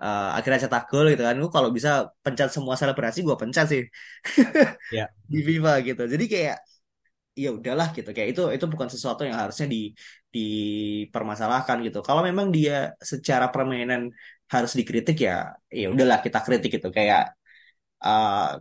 uh, 0.00 0.34
akhirnya 0.36 0.60
cetak 0.66 0.82
gol 0.90 1.06
gitu 1.12 1.22
kan. 1.26 1.34
Gue 1.42 1.50
kalau 1.52 1.70
bisa 1.76 2.10
pencet 2.24 2.50
semua 2.50 2.74
selebrasi 2.80 3.18
gue 3.26 3.36
pencet 3.40 3.66
sih. 3.72 3.82
Ya. 4.96 5.06
di 5.32 5.38
FIFA 5.46 5.72
gitu. 5.86 6.02
Jadi 6.12 6.24
kayak 6.32 6.56
ya 7.34 7.48
udahlah 7.58 7.88
gitu. 7.96 8.08
Kayak 8.14 8.28
itu 8.34 8.42
itu 8.56 8.66
bukan 8.72 8.88
sesuatu 8.90 9.22
yang 9.26 9.36
harusnya 9.38 9.66
di 9.74 9.90
dipermasalahkan 10.34 11.76
gitu. 11.86 11.98
Kalau 12.06 12.22
memang 12.26 12.50
dia 12.56 12.94
secara 12.98 13.46
permainan 13.54 14.10
harus 14.54 14.72
dikritik 14.78 15.16
ya 15.26 15.54
ya 15.70 15.86
udahlah 15.94 16.18
kita 16.24 16.38
kritik 16.46 16.70
gitu. 16.78 16.88
Kayak 16.94 17.34
uh, 18.04 18.58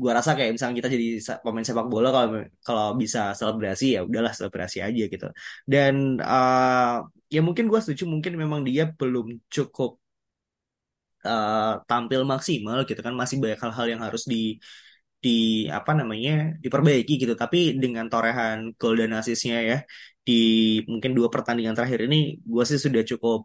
gua 0.00 0.12
rasa 0.18 0.30
kayak 0.36 0.50
misalnya 0.56 0.76
kita 0.82 0.90
jadi 0.96 1.06
pemain 1.44 1.66
sepak 1.66 1.86
bola 1.92 2.08
kalau 2.14 2.28
kalau 2.66 2.86
bisa 3.02 3.32
selebrasi 3.38 3.84
ya 3.96 4.00
udahlah 4.08 4.32
selebrasi 4.36 4.78
aja 4.86 5.02
gitu. 5.12 5.26
Dan 5.72 6.18
uh, 6.20 7.04
ya 7.34 7.40
mungkin 7.46 7.64
gua 7.70 7.80
setuju 7.84 8.04
mungkin 8.10 8.32
memang 8.42 8.60
dia 8.68 8.90
belum 8.98 9.26
cukup 9.48 9.99
uh, 11.28 11.82
tampil 11.88 12.20
maksimal 12.32 12.78
gitu 12.88 13.00
kan 13.06 13.14
masih 13.20 13.36
banyak 13.42 13.58
hal-hal 13.64 13.86
yang 13.92 14.00
harus 14.06 14.22
di 14.32 14.36
di 15.24 15.30
apa 15.78 15.90
namanya 16.00 16.30
diperbaiki 16.64 17.12
gitu. 17.22 17.34
Tapi 17.42 17.58
dengan 17.82 18.04
torehan 18.12 18.58
gol 18.80 18.94
dan 19.00 19.12
asisnya 19.20 19.56
ya 19.70 19.76
di 20.26 20.32
mungkin 20.92 21.10
dua 21.18 21.28
pertandingan 21.34 21.74
terakhir 21.76 22.00
ini 22.06 22.16
gue 22.52 22.64
sih 22.70 22.78
sudah 22.86 23.02
cukup 23.10 23.38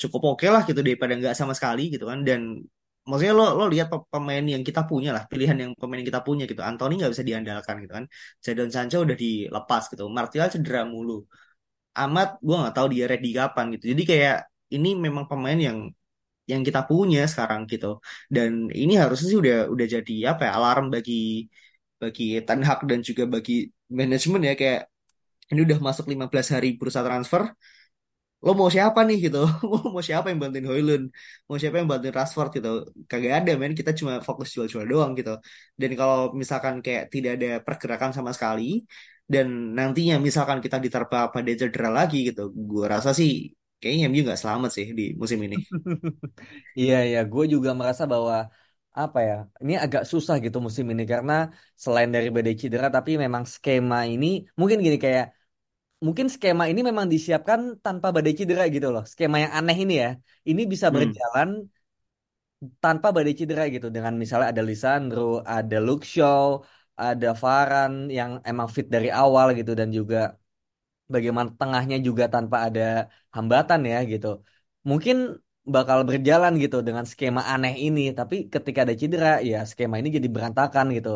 cukup 0.00 0.22
oke 0.34 0.46
lah 0.54 0.62
gitu 0.68 0.80
daripada 0.86 1.12
nggak 1.18 1.34
sama 1.40 1.52
sekali 1.58 1.82
gitu 1.94 2.04
kan. 2.10 2.20
Dan 2.28 2.40
maksudnya 3.08 3.34
lo 3.38 3.44
lo 3.58 3.64
lihat 3.72 3.86
pe- 3.92 4.08
pemain 4.14 4.44
yang 4.54 4.62
kita 4.68 4.80
punya 4.90 5.10
lah 5.16 5.24
pilihan 5.30 5.56
yang 5.62 5.72
pemain 5.80 5.98
yang 6.00 6.08
kita 6.12 6.22
punya 6.28 6.44
gitu. 6.50 6.62
Anthony 6.70 6.92
nggak 7.00 7.12
bisa 7.14 7.24
diandalkan 7.30 7.74
gitu 7.84 7.92
kan. 7.98 8.04
Jadon 8.44 8.70
Sancho 8.74 8.96
udah 9.06 9.16
dilepas 9.24 9.82
gitu. 9.92 10.04
Martial 10.16 10.48
cedera 10.54 10.80
mulu. 10.92 11.12
Amat 12.02 12.28
gue 12.46 12.56
nggak 12.60 12.74
tahu 12.76 12.86
dia 12.94 13.04
ready 13.12 13.30
kapan 13.38 13.64
gitu. 13.74 13.84
Jadi 13.92 14.02
kayak 14.10 14.36
ini 14.74 14.88
memang 14.98 15.24
pemain 15.30 15.58
yang 15.68 15.78
yang 16.50 16.62
kita 16.66 16.80
punya 16.90 17.20
sekarang 17.32 17.60
gitu. 17.72 17.86
Dan 18.34 18.50
ini 18.80 18.92
harusnya 19.02 19.26
sih 19.30 19.38
udah 19.42 19.56
udah 19.74 19.86
jadi 19.94 20.12
apa 20.30 20.42
ya 20.48 20.50
alarm 20.58 20.84
bagi 20.94 21.12
bagi 22.02 22.22
Ten 22.46 22.60
Hag 22.68 22.78
dan 22.90 23.00
juga 23.08 23.24
bagi 23.34 23.52
manajemen 23.98 24.40
ya 24.48 24.52
kayak 24.60 24.80
ini 25.52 25.60
udah 25.66 25.78
masuk 25.88 26.06
15 26.12 26.46
hari 26.54 26.68
bursa 26.80 27.00
transfer. 27.06 27.42
Lo 28.44 28.50
mau 28.60 28.68
siapa 28.74 29.00
nih 29.08 29.16
gitu? 29.24 29.38
Mau 29.94 30.02
siapa 30.08 30.26
yang 30.30 30.38
bantuin 30.42 30.66
Højlund? 30.70 31.04
Mau 31.48 31.56
siapa 31.60 31.76
yang 31.80 31.88
bantuin 31.90 32.12
Rashford 32.18 32.48
gitu? 32.56 32.68
Kagak 33.10 33.32
ada 33.40 33.50
men, 33.60 33.72
kita 33.80 33.90
cuma 34.00 34.12
fokus 34.26 34.48
jual-jual 34.54 34.84
doang 34.92 35.12
gitu. 35.18 35.32
Dan 35.80 35.90
kalau 36.00 36.18
misalkan 36.40 36.74
kayak 36.84 37.04
tidak 37.14 37.30
ada 37.40 37.48
pergerakan 37.66 38.10
sama 38.16 38.30
sekali 38.36 38.84
dan 39.32 39.46
nantinya 39.78 40.14
misalkan 40.26 40.58
kita 40.64 40.76
diterpa 40.84 41.18
pada 41.34 41.50
cedera 41.60 41.88
lagi 41.98 42.16
gitu, 42.28 42.42
gue 42.52 42.84
rasa 42.94 43.10
sih 43.18 43.30
kayaknya 43.84 44.02
MU 44.10 44.22
nggak 44.26 44.40
selamat 44.42 44.70
sih 44.76 44.86
di 44.98 45.02
musim 45.22 45.40
ini. 45.46 45.56
Iya, 46.78 46.94
iya, 47.08 47.18
gue 47.32 47.42
juga 47.54 47.70
merasa 47.80 48.04
bahwa 48.12 48.34
apa 49.00 49.18
ya, 49.28 49.34
ini 49.62 49.72
agak 49.84 50.02
susah 50.12 50.34
gitu 50.44 50.58
musim 50.66 50.86
ini 50.92 51.02
karena 51.12 51.32
selain 51.84 52.10
dari 52.14 52.28
badai 52.36 52.54
cedera, 52.62 52.86
tapi 52.96 53.10
memang 53.24 53.44
skema 53.54 53.96
ini 54.12 54.26
mungkin 54.58 54.78
gini 54.86 54.96
kayak 55.04 55.24
mungkin 56.06 56.26
skema 56.34 56.64
ini 56.70 56.80
memang 56.90 57.06
disiapkan 57.14 57.60
tanpa 57.84 58.08
badai 58.16 58.34
cedera 58.40 58.62
gitu 58.74 58.88
loh. 58.94 59.02
Skema 59.12 59.36
yang 59.44 59.52
aneh 59.58 59.76
ini 59.82 59.94
ya, 60.04 60.08
ini 60.50 60.62
bisa 60.72 60.88
Hmm. 60.90 60.94
berjalan 60.96 61.48
tanpa 62.82 63.08
badai 63.16 63.34
cedera 63.38 63.62
gitu 63.74 63.86
dengan 63.96 64.14
misalnya 64.22 64.48
ada 64.52 64.62
Lisandro, 64.70 65.20
ada 65.54 65.76
Luke 65.86 66.04
Shaw, 66.12 66.48
ada 67.02 67.26
Varane 67.42 67.96
yang 68.18 68.30
emang 68.50 68.68
fit 68.74 68.86
dari 68.94 69.08
awal 69.20 69.46
gitu 69.58 69.72
dan 69.80 69.88
juga 69.98 70.16
bagaimana 71.14 71.48
tengahnya 71.60 71.96
juga 72.06 72.24
tanpa 72.34 72.56
ada 72.66 72.80
hambatan 73.34 73.80
ya 73.92 73.96
gitu. 74.12 74.26
Mungkin 74.90 75.16
bakal 75.74 75.98
berjalan 76.08 76.52
gitu 76.62 76.76
dengan 76.86 77.04
skema 77.12 77.40
aneh 77.52 77.72
ini, 77.86 78.00
tapi 78.18 78.34
ketika 78.54 78.78
ada 78.84 78.94
cedera 79.00 79.28
ya 79.50 79.56
skema 79.70 79.94
ini 80.00 80.08
jadi 80.16 80.28
berantakan 80.34 80.86
gitu. 80.96 81.10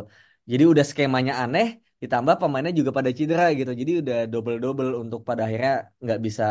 Jadi 0.50 0.62
udah 0.72 0.84
skemanya 0.90 1.32
aneh 1.42 1.66
ditambah 2.02 2.34
pemainnya 2.40 2.72
juga 2.78 2.90
pada 2.98 3.10
cedera 3.18 3.44
gitu. 3.58 3.70
Jadi 3.80 3.92
udah 4.02 4.16
double-double 4.32 4.88
untuk 5.02 5.20
pada 5.28 5.42
akhirnya 5.46 5.72
nggak 6.02 6.18
bisa 6.26 6.44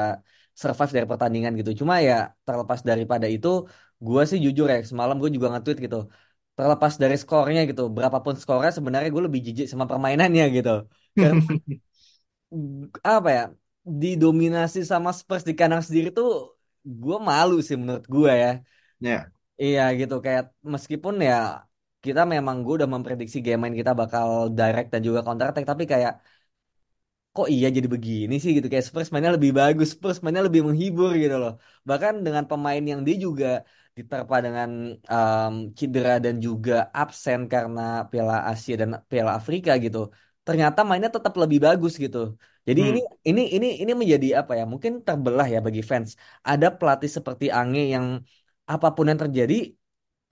survive 0.62 0.92
dari 0.96 1.08
pertandingan 1.12 1.52
gitu. 1.60 1.72
Cuma 1.82 1.96
ya 2.08 2.14
terlepas 2.46 2.80
daripada 2.90 3.26
itu, 3.36 3.48
gue 4.06 4.22
sih 4.30 4.40
jujur 4.46 4.66
ya 4.74 4.78
semalam 4.92 5.16
gue 5.22 5.30
juga 5.36 5.48
nge-tweet 5.52 5.78
gitu. 5.86 5.98
Terlepas 6.58 6.94
dari 7.04 7.16
skornya 7.22 7.62
gitu, 7.70 7.82
berapapun 7.96 8.34
skornya 8.42 8.72
sebenarnya 8.78 9.10
gue 9.16 9.24
lebih 9.28 9.42
jijik 9.48 9.66
sama 9.72 9.86
permainannya 9.92 10.44
gitu. 10.56 10.72
apa 13.12 13.30
ya 13.38 13.44
didominasi 14.02 14.80
sama 14.92 15.10
Spurs 15.20 15.44
di 15.50 15.54
kandang 15.60 15.84
sendiri 15.88 16.08
tuh 16.18 16.28
gue 17.02 17.16
malu 17.30 17.54
sih 17.68 17.76
menurut 17.82 18.06
gue 18.16 18.32
ya. 18.44 18.50
Ya. 19.08 19.16
iya 19.64 19.82
gitu 20.00 20.16
kayak 20.26 20.44
meskipun 20.74 21.16
ya 21.28 21.34
kita 22.06 22.22
memang 22.34 22.56
gue 22.64 22.74
udah 22.78 22.90
memprediksi 22.94 23.38
game 23.46 23.60
main 23.62 23.76
kita 23.82 23.92
bakal 24.02 24.28
direct 24.58 24.88
dan 24.94 25.02
juga 25.08 25.20
counter 25.26 25.46
attack 25.50 25.66
tapi 25.72 25.84
kayak 25.92 26.14
kok 27.36 27.48
iya 27.54 27.68
jadi 27.78 27.88
begini 27.96 28.34
sih 28.42 28.52
gitu? 28.56 28.68
Kayak 28.72 28.86
Spurs 28.88 29.10
mainnya 29.14 29.32
lebih 29.38 29.52
bagus 29.60 29.88
Spurs 29.96 30.18
mainnya 30.24 30.44
lebih 30.48 30.62
menghibur 30.68 31.12
gitu 31.24 31.36
loh. 31.44 31.52
Bahkan 31.90 32.14
dengan 32.26 32.44
pemain 32.50 32.84
yang 32.92 33.02
dia 33.08 33.16
juga 33.26 33.48
diterpa 33.98 34.36
dengan 34.46 34.70
um, 35.14 35.54
cedera 35.80 36.12
dan 36.26 36.36
juga 36.48 36.74
absen 37.02 37.40
karena 37.54 37.80
Piala 38.10 38.36
Asia 38.52 38.74
dan 38.82 38.90
Piala 39.12 39.32
Afrika 39.40 39.72
gitu 39.86 40.00
ternyata 40.48 40.80
mainnya 40.88 41.12
tetap 41.16 41.34
lebih 41.42 41.60
bagus 41.68 41.94
gitu. 42.04 42.18
Jadi 42.68 42.80
ini 42.90 43.00
Hmm. 43.08 43.30
ini 43.30 43.42
ini 43.56 43.68
ini 43.82 43.92
menjadi 44.02 44.28
apa 44.40 44.52
ya 44.60 44.64
mungkin 44.74 44.92
terbelah 45.08 45.48
ya 45.54 45.60
bagi 45.68 45.82
fans. 45.92 46.10
Ada 46.50 46.68
pelatih 46.78 47.10
seperti 47.18 47.46
Ange 47.58 47.82
yang 47.96 48.08
apa 48.74 48.88
pun 48.96 49.06
yang 49.10 49.20
terjadi 49.24 49.54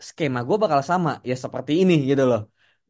skema 0.08 0.40
gue 0.48 0.58
bakal 0.64 0.82
sama 0.92 1.10
ya 1.30 1.36
seperti 1.46 1.72
ini 1.82 1.94
gitu 2.10 2.24
loh. 2.32 2.42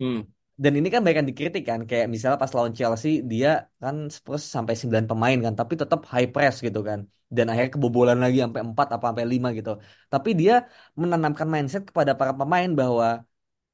Hmm. 0.02 0.18
dan 0.64 0.72
ini 0.80 0.88
kan 0.94 1.00
banyak 1.04 1.18
yang 1.22 1.30
dikritik 1.32 1.64
kan 1.70 1.80
kayak 1.90 2.08
misalnya 2.14 2.38
pas 2.44 2.52
lawan 2.58 2.74
Chelsea 2.80 3.10
dia 3.32 3.48
kan 3.84 3.96
Spurs 4.16 4.44
sampai 4.56 4.74
9 4.82 5.06
pemain 5.10 5.38
kan 5.46 5.54
tapi 5.60 5.74
tetap 5.82 6.00
high 6.14 6.28
press 6.34 6.56
gitu 6.66 6.80
kan. 6.90 7.00
Dan 7.36 7.46
akhirnya 7.50 7.72
kebobolan 7.76 8.18
lagi 8.24 8.38
sampai 8.44 8.62
4 8.70 8.88
apa 8.96 9.06
sampai 9.10 9.26
5 9.34 9.48
gitu. 9.58 9.70
Tapi 10.14 10.30
dia 10.40 10.54
menanamkan 11.02 11.48
mindset 11.54 11.84
kepada 11.90 12.12
para 12.20 12.34
pemain 12.40 12.70
bahwa 12.80 13.06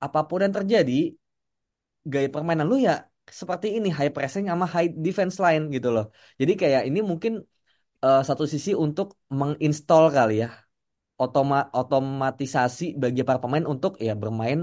apa 0.05 0.19
pun 0.29 0.39
yang 0.45 0.53
terjadi 0.57 0.93
gaya 2.11 2.27
permainan 2.35 2.65
lu 2.71 2.75
ya 2.87 2.93
seperti 3.41 3.67
ini 3.77 3.87
high 3.97 4.11
pressing 4.15 4.45
sama 4.51 4.65
high 4.73 4.89
defense 5.05 5.35
line 5.45 5.63
gitu 5.75 5.87
loh 5.95 6.05
jadi 6.39 6.51
kayak 6.61 6.81
ini 6.89 6.99
mungkin 7.11 7.33
eh, 8.05 8.19
satu 8.29 8.43
sisi 8.53 8.71
untuk 8.85 9.07
menginstall 9.39 10.05
kali 10.17 10.33
ya 10.43 10.47
otoma 11.23 11.57
otomatisasi 11.79 12.83
bagi 13.03 13.21
para 13.27 13.39
pemain 13.43 13.65
untuk 13.73 13.91
ya 14.07 14.13
bermain 14.23 14.59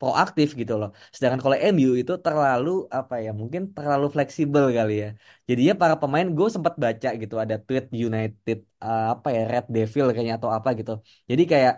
proaktif 0.00 0.48
gitu 0.60 0.72
loh. 0.80 0.88
Sedangkan 1.14 1.40
kalau 1.44 1.56
MU 1.72 1.90
itu 2.02 2.12
terlalu 2.26 2.70
apa 2.98 3.14
ya, 3.24 3.30
mungkin 3.40 3.62
terlalu 3.76 4.06
fleksibel 4.14 4.64
kali 4.78 4.92
ya. 5.02 5.08
Jadinya 5.48 5.74
para 5.82 5.94
pemain 6.00 6.26
gue 6.36 6.48
sempat 6.56 6.74
baca 6.84 7.08
gitu 7.22 7.34
ada 7.44 7.54
tweet 7.66 7.84
United 8.06 8.58
uh, 8.84 9.02
apa 9.14 9.28
ya 9.36 9.40
Red 9.52 9.66
Devil 9.76 10.04
kayaknya 10.12 10.34
atau 10.40 10.50
apa 10.58 10.68
gitu. 10.78 10.92
Jadi 11.30 11.42
kayak 11.52 11.72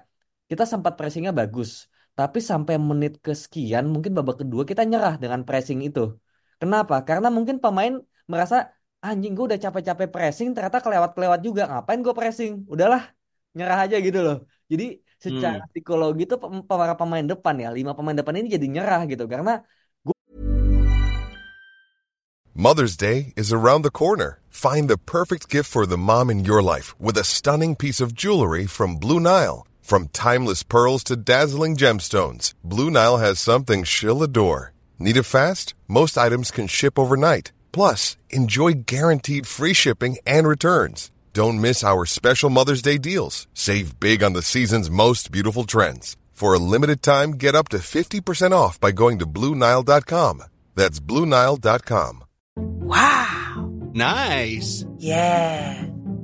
kita 0.51 0.65
sempat 0.73 0.93
pressingnya 0.99 1.33
bagus, 1.41 1.71
tapi 2.19 2.39
sampai 2.51 2.75
menit 2.91 3.13
kesekian 3.25 3.85
mungkin 3.93 4.13
babak 4.19 4.37
kedua 4.43 4.63
kita 4.71 4.83
nyerah 4.91 5.15
dengan 5.23 5.41
pressing 5.49 5.81
itu. 5.89 6.01
Kenapa? 6.61 6.95
Karena 7.09 7.29
mungkin 7.37 7.57
pemain 7.65 7.95
merasa 8.33 8.57
anjing 9.09 9.33
gue 9.37 9.45
udah 9.55 9.61
capek-capek 9.65 10.09
pressing 10.15 10.49
ternyata 10.55 10.79
kelewat-kelewat 10.85 11.41
juga 11.47 11.63
ngapain 11.71 12.01
gue 12.03 12.15
pressing 12.17 12.53
udahlah 12.67 13.03
nyerah 13.57 13.79
aja 13.87 13.97
gitu 14.03 14.19
loh 14.27 14.37
jadi 14.67 14.99
secara 15.23 15.63
Hmm. 15.63 15.71
psikologi 15.73 16.23
tuh 16.31 16.39
pem- 16.43 16.65
para 16.67 16.95
pemain 16.99 17.25
depan 17.33 17.55
ya 17.57 17.69
lima 17.71 17.93
pemain 17.97 18.17
depan 18.21 18.35
ini 18.41 18.49
jadi 18.57 18.67
nyerah 18.67 19.01
gitu 19.07 19.25
karena 19.31 19.63
Mother's 22.57 22.97
Day 22.97 23.37
is 23.37 23.53
around 23.53 23.85
the 23.85 23.93
corner. 23.93 24.41
Find 24.49 24.89
the 24.89 24.97
perfect 24.97 25.53
gift 25.53 25.69
for 25.69 25.85
the 25.85 26.01
mom 26.01 26.33
in 26.33 26.41
your 26.41 26.65
life 26.65 26.97
with 26.97 27.21
a 27.21 27.27
stunning 27.37 27.77
piece 27.77 28.01
of 28.01 28.17
jewelry 28.17 28.65
from 28.65 28.97
Blue 28.97 29.21
Nile. 29.21 29.69
From 29.87 30.09
timeless 30.09 30.65
pearls 30.65 31.05
to 31.05 31.15
dazzling 31.15 31.77
gemstones, 31.77 32.55
Blue 32.65 32.91
Nile 32.91 33.19
has 33.19 33.39
something 33.39 33.85
she'll 33.85 34.21
adore. 34.25 34.73
Need 34.99 35.17
it 35.17 35.23
fast? 35.23 35.75
Most 35.87 36.19
items 36.19 36.51
can 36.51 36.67
ship 36.67 36.99
overnight. 36.99 37.53
Plus, 37.71 38.17
enjoy 38.29 38.73
guaranteed 38.85 39.47
free 39.47 39.75
shipping 39.75 40.17
and 40.27 40.45
returns. 40.49 41.13
Don't 41.33 41.61
miss 41.61 41.85
our 41.85 42.05
special 42.05 42.51
Mother's 42.51 42.83
Day 42.83 42.99
deals. 42.99 43.47
Save 43.55 44.01
big 44.01 44.25
on 44.25 44.33
the 44.33 44.43
season's 44.43 44.91
most 44.91 45.31
beautiful 45.31 45.63
trends. 45.63 46.17
For 46.33 46.53
a 46.53 46.59
limited 46.59 47.01
time, 47.01 47.35
get 47.39 47.55
up 47.55 47.69
to 47.69 47.77
50% 47.77 48.51
off 48.51 48.81
by 48.81 48.91
going 48.91 49.21
to 49.21 49.27
BlueNile.com. 49.27 50.43
That's 50.75 50.99
BlueNile.com. 50.99 52.25
Wow! 52.57 53.71
Nice. 53.95 54.85
Yeah. 54.99 55.96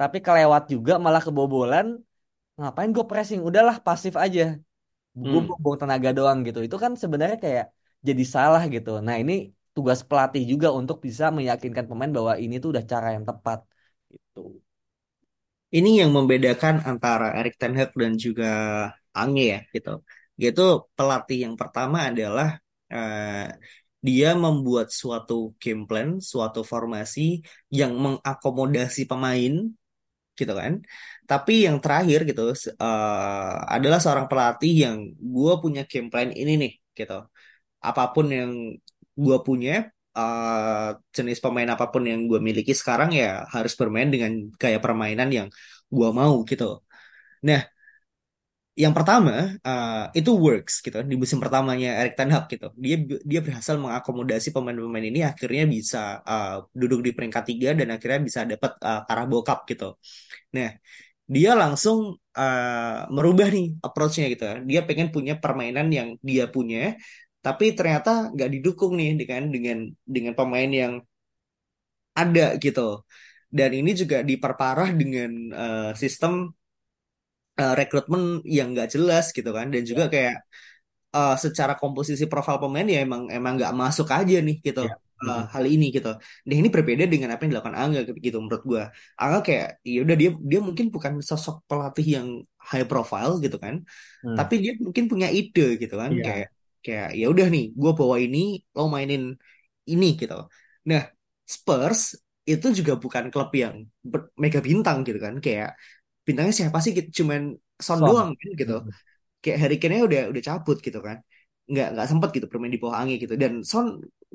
tapi 0.00 0.16
kelewat 0.26 0.62
juga 0.72 0.92
malah 1.04 1.22
kebobolan. 1.26 1.86
Ngapain 2.58 2.90
gue 2.96 3.04
pressing? 3.10 3.40
Udahlah 3.48 3.76
pasif 3.86 4.14
aja. 4.24 4.42
Gue 5.30 5.40
Hmm. 5.40 5.56
buang 5.64 5.78
tenaga 5.82 6.10
doang 6.18 6.38
gitu. 6.46 6.58
Itu 6.66 6.76
kan 6.84 6.92
sebenarnya 7.02 7.38
kayak 7.44 7.64
jadi 8.08 8.24
salah 8.34 8.62
gitu. 8.74 8.90
Nah 9.06 9.16
ini 9.22 9.32
tugas 9.76 10.00
pelatih 10.08 10.42
juga 10.52 10.68
untuk 10.80 10.96
bisa 11.06 11.24
meyakinkan 11.38 11.84
pemain 11.90 12.12
bahwa 12.18 12.34
ini 12.44 12.54
tuh 12.62 12.68
udah 12.74 12.84
cara 12.92 13.08
yang 13.16 13.24
tepat 13.30 13.58
gitu. 14.14 14.40
Ini 15.76 15.90
yang 16.06 16.10
membedakan 16.16 16.74
antara 16.90 17.26
Erik 17.38 17.54
ten 17.60 17.72
Hag 17.78 17.90
dan 18.00 18.12
juga 18.24 18.46
Ange 19.18 19.42
ya 19.52 19.58
gitu. 19.74 19.90
Yaitu 20.40 20.62
pelatih 20.96 21.38
yang 21.44 21.54
pertama 21.60 21.96
adalah 22.10 22.48
eh, 22.92 23.46
dia 24.06 24.28
membuat 24.44 24.86
suatu 25.00 25.34
game 25.62 25.82
plan, 25.88 26.08
suatu 26.32 26.60
formasi 26.72 27.42
yang 27.78 27.92
mengakomodasi 28.04 29.00
pemain 29.10 29.52
gitu 30.40 30.52
kan. 30.60 30.72
Tapi 31.30 31.52
yang 31.66 31.76
terakhir 31.82 32.18
gitu 32.28 32.42
eh, 32.82 33.54
adalah 33.74 33.98
seorang 34.02 34.26
pelatih 34.30 34.72
yang 34.84 34.96
gue 35.34 35.52
punya 35.62 35.80
game 35.90 36.08
plan 36.12 36.30
ini 36.40 36.52
nih 36.62 36.72
gitu. 36.98 37.14
Apa 37.88 38.02
pun 38.14 38.26
yang 38.38 38.50
gue 39.24 39.36
punya, 39.48 39.72
eh, 40.18 40.88
jenis 41.16 41.38
pemain 41.44 41.70
apa 41.74 41.84
pun 41.92 42.02
yang 42.10 42.20
gue 42.30 42.38
miliki 42.48 42.72
sekarang 42.80 43.10
ya 43.20 43.26
harus 43.54 43.72
bermain 43.80 44.08
dengan 44.14 44.32
gaya 44.62 44.78
permainan 44.84 45.28
yang 45.38 45.48
gue 45.96 46.08
mau 46.20 46.34
gitu. 46.50 46.64
Nah, 47.48 47.60
yang 48.82 48.92
pertama 48.92 49.56
eh, 49.68 50.04
itu 50.20 50.30
works 50.36 50.74
gitu 50.84 51.00
di 51.10 51.16
musim 51.16 51.38
pertamanya 51.40 51.88
Erik 52.00 52.14
ten 52.18 52.28
Hag 52.34 52.44
gitu. 52.52 52.68
Dia 52.84 52.96
dia 53.30 53.40
berhasil 53.46 53.74
mengakomodasi 53.80 54.48
pemain-pemain 54.52 55.06
ini 55.10 55.20
akhirnya 55.30 55.64
bisa 55.64 56.20
eh, 56.30 56.60
duduk 56.80 57.00
di 57.06 57.10
peringkat 57.16 57.44
tiga 57.50 57.68
dan 57.78 57.88
akhirnya 57.96 58.20
bisa 58.28 58.40
dapat 58.44 58.72
uh, 58.84 59.00
Carabao 59.08 59.40
Cup 59.48 59.64
gitu. 59.70 59.96
Nah, 60.56 60.68
dia 61.26 61.50
langsung 61.58 61.98
uh, 62.38 62.98
merubah 63.10 63.48
nih 63.50 63.66
approach-nya 63.82 64.26
gitu. 64.30 64.44
Dia 64.70 64.80
pengen 64.88 65.08
punya 65.10 65.34
permainan 65.42 65.86
yang 65.90 66.08
dia 66.22 66.44
punya, 66.46 66.94
tapi 67.42 67.74
ternyata 67.78 68.30
nggak 68.34 68.50
didukung 68.54 68.92
nih 69.00 69.10
dengan 69.20 69.42
dengan 69.54 69.78
dengan 70.06 70.32
pemain 70.38 70.70
yang 70.70 70.92
ada 72.14 72.54
gitu. 72.64 73.02
Dan 73.50 73.70
ini 73.72 73.90
juga 74.00 74.20
diperparah 74.20 74.90
dengan 75.00 75.30
uh, 75.54 75.90
sistem 76.02 76.52
uh, 77.60 77.72
rekrutmen 77.78 78.22
yang 78.56 78.66
nggak 78.74 78.88
jelas 78.94 79.24
gitu 79.36 79.50
kan. 79.56 79.66
Dan 79.72 79.82
juga 79.90 80.04
kayak 80.14 80.34
uh, 81.16 81.34
secara 81.44 81.72
komposisi 81.80 82.24
profil 82.32 82.56
pemain 82.62 82.86
ya 82.94 82.98
emang 83.06 83.22
emang 83.36 83.52
nggak 83.58 83.72
masuk 83.82 84.08
aja 84.18 84.36
nih 84.46 84.56
gitu 84.66 84.80
Ya. 84.82 84.92
uh, 85.28 85.42
hal 85.54 85.64
ini 85.74 85.84
gitu. 85.96 86.08
Dan 86.46 86.54
ini 86.60 86.68
berbeda 86.74 87.04
dengan 87.12 87.28
apa 87.32 87.40
yang 87.44 87.50
dilakukan 87.56 87.76
Angga 87.82 88.00
gitu 88.26 88.36
menurut 88.44 88.62
gua. 88.70 88.82
Angga 89.20 89.38
kayak 89.46 89.66
ya 89.84 89.98
udah 90.04 90.16
dia 90.20 90.30
dia 90.50 90.60
mungkin 90.66 90.86
bukan 90.94 91.12
sosok 91.24 91.64
pelatih 91.68 92.06
yang 92.20 92.28
high 92.70 92.86
profile 92.90 93.32
gitu 93.44 93.56
kan, 93.64 93.74
Hmm. 94.24 94.36
tapi 94.38 94.54
dia 94.62 94.72
mungkin 94.86 95.04
punya 95.12 95.28
ide 95.38 95.78
gitu 95.82 95.94
kan 96.02 96.10
Iya. 96.12 96.24
kayak 96.26 96.46
kayak 96.84 97.08
ya 97.20 97.26
udah 97.32 97.46
nih 97.54 97.64
gua 97.80 97.92
bawa 97.98 98.16
ini 98.24 98.38
lo 98.76 98.82
mainin 98.94 99.22
ini 99.92 100.06
gitu. 100.20 100.34
Nah 100.90 101.02
Spurs 101.54 102.00
itu 102.46 102.66
juga 102.78 102.92
bukan 103.02 103.24
klub 103.32 103.50
yang 103.62 103.74
mega 104.42 104.60
bintang 104.62 104.98
gitu 105.06 105.18
kan 105.26 105.34
kayak 105.44 105.74
bintangnya 106.26 106.54
siapa 106.60 106.78
sih 106.84 106.92
gitu? 106.98 107.08
Cuman 107.24 107.40
Son 107.86 108.00
Son. 108.00 108.06
doang 108.06 108.30
kan 108.40 108.50
gitu. 108.60 108.74
Mhm. 108.80 108.90
kayak 109.42 109.58
Harry 109.62 109.76
Kane-nya 109.80 110.04
udah 110.10 110.20
udah 110.32 110.42
cabut 110.48 110.78
gitu 110.86 110.98
kan. 111.06 111.18
Nggak 111.70 111.86
nggak 111.94 112.06
sempet 112.10 112.28
gitu 112.36 112.46
bermain 112.52 112.72
di 112.74 112.80
bawah 112.82 112.96
angin 113.02 113.16
gitu. 113.24 113.34
Dan 113.42 113.52
Son 113.70 113.86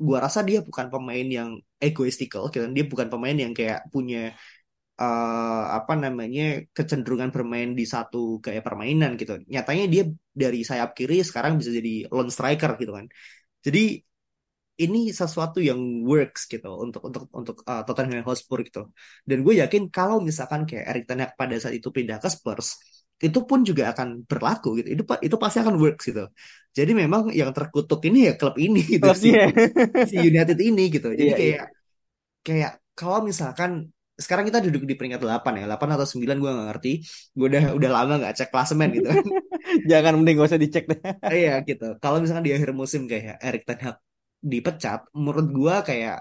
gua 0.06 0.18
rasa 0.26 0.40
dia 0.48 0.58
bukan 0.68 0.86
pemain 0.92 1.26
yang 1.38 1.50
egoistical 1.86 2.42
gitu. 2.52 2.64
Dia 2.76 2.84
bukan 2.92 3.08
pemain 3.12 3.36
yang 3.44 3.52
kayak 3.58 3.78
punya 3.94 4.18
eh, 5.00 5.62
apa 5.78 5.92
namanya 6.04 6.42
kecenderungan 6.76 7.30
bermain 7.34 7.70
di 7.78 7.84
satu 7.94 8.18
gaya 8.44 8.60
permainan 8.66 9.10
gitu. 9.20 9.32
Nyatanya 9.52 9.84
dia 9.92 10.02
dari 10.42 10.58
sayap 10.68 10.90
kiri 10.98 11.14
sekarang 11.28 11.52
bisa 11.60 11.70
jadi 11.78 11.90
lone 12.14 12.30
striker 12.36 12.70
gitu 12.80 12.92
kan. 12.98 13.06
Jadi 13.66 13.80
ini 14.84 14.98
sesuatu 15.20 15.58
yang 15.68 15.80
works 16.10 16.42
gitu 16.52 16.68
untuk 16.84 17.00
untuk 17.08 17.22
untuk 17.40 17.56
uh, 17.70 17.82
Tottenham 17.86 18.22
Hotspur 18.28 18.58
gitu. 18.66 18.80
Dan 19.28 19.38
gue 19.46 19.54
yakin 19.62 19.82
kalau 19.96 20.18
misalkan 20.28 20.62
kayak 20.68 20.84
Erik 20.90 21.04
ten 21.08 21.18
Hag 21.22 21.32
pada 21.40 21.54
saat 21.62 21.74
itu 21.78 21.88
pindah 21.96 22.18
ke 22.22 22.28
Spurs, 22.34 22.68
itu 23.22 23.38
pun 23.48 23.60
juga 23.68 23.82
akan 23.94 24.08
berlaku 24.30 24.68
gitu. 24.82 24.88
Itu 24.98 25.02
itu 25.26 25.36
pasti 25.42 25.58
akan 25.62 25.74
works 25.82 26.04
gitu. 26.10 26.24
Jadi 26.78 26.92
memang 27.02 27.22
yang 27.40 27.50
terkutuk 27.56 28.00
ini 28.08 28.18
ya 28.28 28.32
klub 28.40 28.56
ini 28.58 28.80
gitu 28.98 29.10
si 29.22 29.28
Klubnya. 29.30 30.08
si 30.08 30.14
United 30.28 30.58
ini 30.58 30.82
gitu. 30.94 31.08
Jadi 31.20 31.32
Iya, 31.32 31.36
iya. 31.38 31.56
kayak 31.56 31.62
kayak 32.46 32.72
kalau 32.98 33.20
misalkan 33.30 33.90
sekarang 34.24 34.44
kita 34.48 34.60
duduk 34.66 34.82
di 34.90 34.94
peringkat 34.98 35.20
8 35.24 35.52
ya, 35.60 35.64
8 35.70 35.88
atau 35.96 36.06
9 36.06 36.36
gue 36.42 36.50
nggak 36.54 36.68
ngerti. 36.70 36.90
Gue 37.36 37.46
udah 37.50 37.64
udah 37.78 37.90
lama 37.96 38.12
nggak 38.20 38.34
cek 38.38 38.48
klasemen 38.52 38.88
gitu. 38.96 39.08
Jangan 39.90 40.12
mending 40.18 40.36
gak 40.40 40.48
usah 40.52 40.60
dicek 40.64 40.84
deh. 40.90 41.00
Iya 41.34 41.50
gitu. 41.68 41.84
Kalau 42.02 42.16
misalkan 42.22 42.44
di 42.48 42.52
akhir 42.56 42.70
musim 42.80 43.02
kayak 43.10 43.34
Erik 43.46 43.62
ten 43.68 43.78
Hag 43.84 43.96
dipecat, 44.42 44.98
menurut 45.16 45.46
gua 45.58 45.74
kayak 45.88 46.16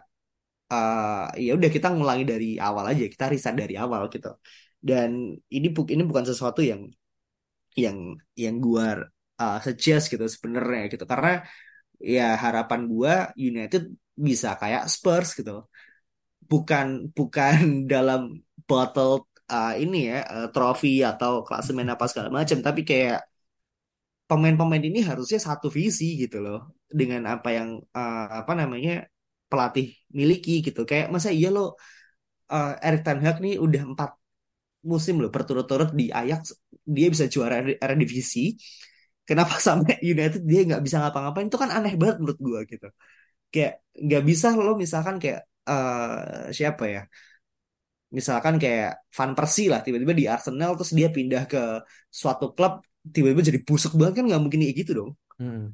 eh 0.72 1.26
ya 1.46 1.52
udah 1.58 1.70
kita 1.76 1.88
ngulangi 1.96 2.26
dari 2.32 2.48
awal 2.68 2.86
aja, 2.92 3.04
kita 3.14 3.26
riset 3.34 3.56
dari 3.62 3.76
awal 3.84 4.02
gitu. 4.14 4.30
Dan 4.90 5.10
ini 5.56 5.68
ini 5.94 6.04
bukan 6.10 6.26
sesuatu 6.30 6.62
yang 6.72 6.82
yang 7.84 7.98
yang 8.44 8.56
gua 8.66 8.86
uh, 9.42 9.58
suggest 9.66 10.06
gitu 10.14 10.26
sebenarnya 10.36 10.82
gitu. 10.94 11.04
Karena 11.12 11.30
ya 12.16 12.24
harapan 12.44 12.82
gua 12.92 13.14
United 13.50 13.84
bisa 14.28 14.50
kayak 14.62 14.84
Spurs 14.94 15.30
gitu. 15.40 15.52
Bukan 16.52 16.88
bukan 17.18 17.56
dalam 17.94 18.22
bottle 18.68 19.28
uh, 19.52 19.74
ini 19.84 19.98
ya 20.12 20.18
uh, 20.36 20.48
trofi 20.54 21.04
atau 21.12 21.32
klasemen 21.48 21.88
apa 21.94 22.06
segala 22.10 22.30
macam, 22.40 22.58
tapi 22.68 22.82
kayak 22.90 23.20
pemain-pemain 24.30 24.84
ini 24.90 25.00
harusnya 25.04 25.40
satu 25.48 25.68
visi 25.68 26.16
gitu 26.24 26.40
loh 26.40 26.81
dengan 26.99 27.21
apa 27.34 27.49
yang 27.58 27.69
uh, 27.95 28.25
apa 28.41 28.54
namanya 28.60 28.91
pelatih 29.49 29.88
miliki 30.19 30.51
gitu. 30.65 30.82
Kayak 30.89 31.08
masa 31.13 31.30
iya 31.32 31.49
lo 31.56 31.75
uh, 32.51 32.71
Erik 32.86 33.01
ten 33.06 33.19
Hag 33.25 33.38
nih 33.43 33.56
udah 33.65 33.82
empat 33.91 34.12
musim 34.91 35.21
loh 35.21 35.30
berturut-turut 35.36 35.89
di 35.93 36.10
Ajax 36.10 36.41
dia 36.95 37.08
bisa 37.13 37.25
juara 37.34 37.56
Eredivisie. 37.84 38.58
Kenapa 39.27 39.56
sampai 39.67 40.01
United 40.04 40.41
dia 40.43 40.62
nggak 40.67 40.82
bisa 40.86 40.97
ngapa-ngapain? 41.01 41.47
Itu 41.49 41.60
kan 41.62 41.69
aneh 41.77 41.93
banget 42.01 42.15
menurut 42.21 42.39
gua 42.39 42.60
gitu. 42.67 42.88
Kayak 43.54 43.73
nggak 43.95 44.23
bisa 44.30 44.47
lo 44.56 44.73
misalkan 44.80 45.15
kayak 45.21 45.41
uh, 45.67 46.49
siapa 46.56 46.86
ya 46.88 47.04
misalkan 48.12 48.60
kayak 48.60 49.08
Van 49.08 49.32
Persie 49.32 49.71
lah 49.71 49.80
tiba-tiba 49.80 50.12
di 50.12 50.27
Arsenal 50.27 50.75
terus 50.75 50.91
dia 50.91 51.08
pindah 51.08 51.47
ke 51.47 51.80
suatu 52.12 52.51
klub 52.51 52.84
tiba-tiba 53.08 53.41
jadi 53.41 53.60
busuk 53.63 53.95
banget 53.95 54.21
kan 54.21 54.25
nggak 54.30 54.41
mungkin 54.43 54.60
kayak 54.62 54.75
gitu 54.84 54.91
dong. 54.99 55.12
Hmm. 55.39 55.73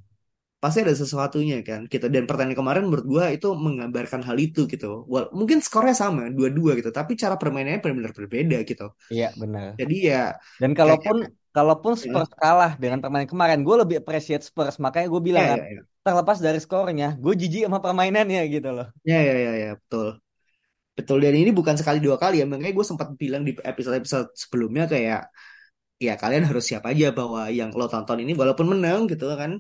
Pasti 0.58 0.82
ada 0.82 0.94
sesuatunya 0.94 1.62
kan? 1.62 1.86
Gitu. 1.86 2.06
Dan 2.10 2.26
pertandingan 2.26 2.60
kemarin 2.62 2.84
menurut 2.90 3.06
gua 3.06 3.26
itu 3.30 3.54
menggambarkan 3.54 4.26
hal 4.26 4.38
itu 4.42 4.66
gitu. 4.66 5.06
Wal 5.06 5.30
mungkin 5.30 5.62
skornya 5.62 5.94
sama 5.94 6.34
dua-dua 6.34 6.78
gitu. 6.80 6.90
Tapi 6.90 7.14
cara 7.14 7.38
permainannya 7.38 7.80
benar-benar 7.82 8.14
berbeda 8.14 8.58
gitu. 8.66 8.90
Iya 9.14 9.34
benar. 9.38 9.78
jadi 9.78 9.96
ya 10.02 10.24
Dan 10.58 10.74
kayak 10.74 11.06
kalaupun 11.06 11.18
kalaupun 11.54 11.94
ya 11.98 12.02
Spurs 12.06 12.32
kalah 12.38 12.72
dengan 12.78 13.02
permainan 13.02 13.30
kemarin, 13.30 13.60
gue 13.62 13.76
lebih 13.82 13.96
appreciate 14.02 14.44
Spurs. 14.46 14.78
Makanya 14.82 15.08
gue 15.10 15.22
bilang 15.22 15.46
ya 15.46 15.52
kan, 15.54 15.60
ya 15.62 15.70
ya. 15.78 15.82
terlepas 16.06 16.38
dari 16.38 16.60
skornya, 16.62 17.08
gue 17.18 17.34
jijik 17.34 17.66
sama 17.66 17.82
permainannya 17.82 18.42
gitu 18.50 18.70
loh. 18.74 18.88
ya 19.06 19.20
ya 19.22 19.36
ya, 19.38 19.52
ya, 19.58 19.72
betul. 19.78 20.22
Betul. 20.98 21.18
Dan 21.22 21.38
ini 21.38 21.54
bukan 21.54 21.78
sekali 21.78 22.02
dua 22.02 22.18
kali 22.18 22.42
ya. 22.42 22.46
Makanya 22.50 22.74
gue 22.74 22.86
sempat 22.86 23.14
bilang 23.14 23.46
di 23.46 23.54
episode-episode 23.54 24.34
sebelumnya 24.34 24.90
kayak 24.90 25.30
ya 25.98 26.14
kalian 26.18 26.46
harus 26.46 26.66
siap 26.70 26.86
aja 26.86 27.10
bahwa 27.10 27.50
yang 27.50 27.74
lo 27.74 27.90
tonton 27.90 28.22
ini 28.22 28.38
walaupun 28.38 28.70
menang 28.70 29.10
gitu 29.10 29.26
kan 29.34 29.58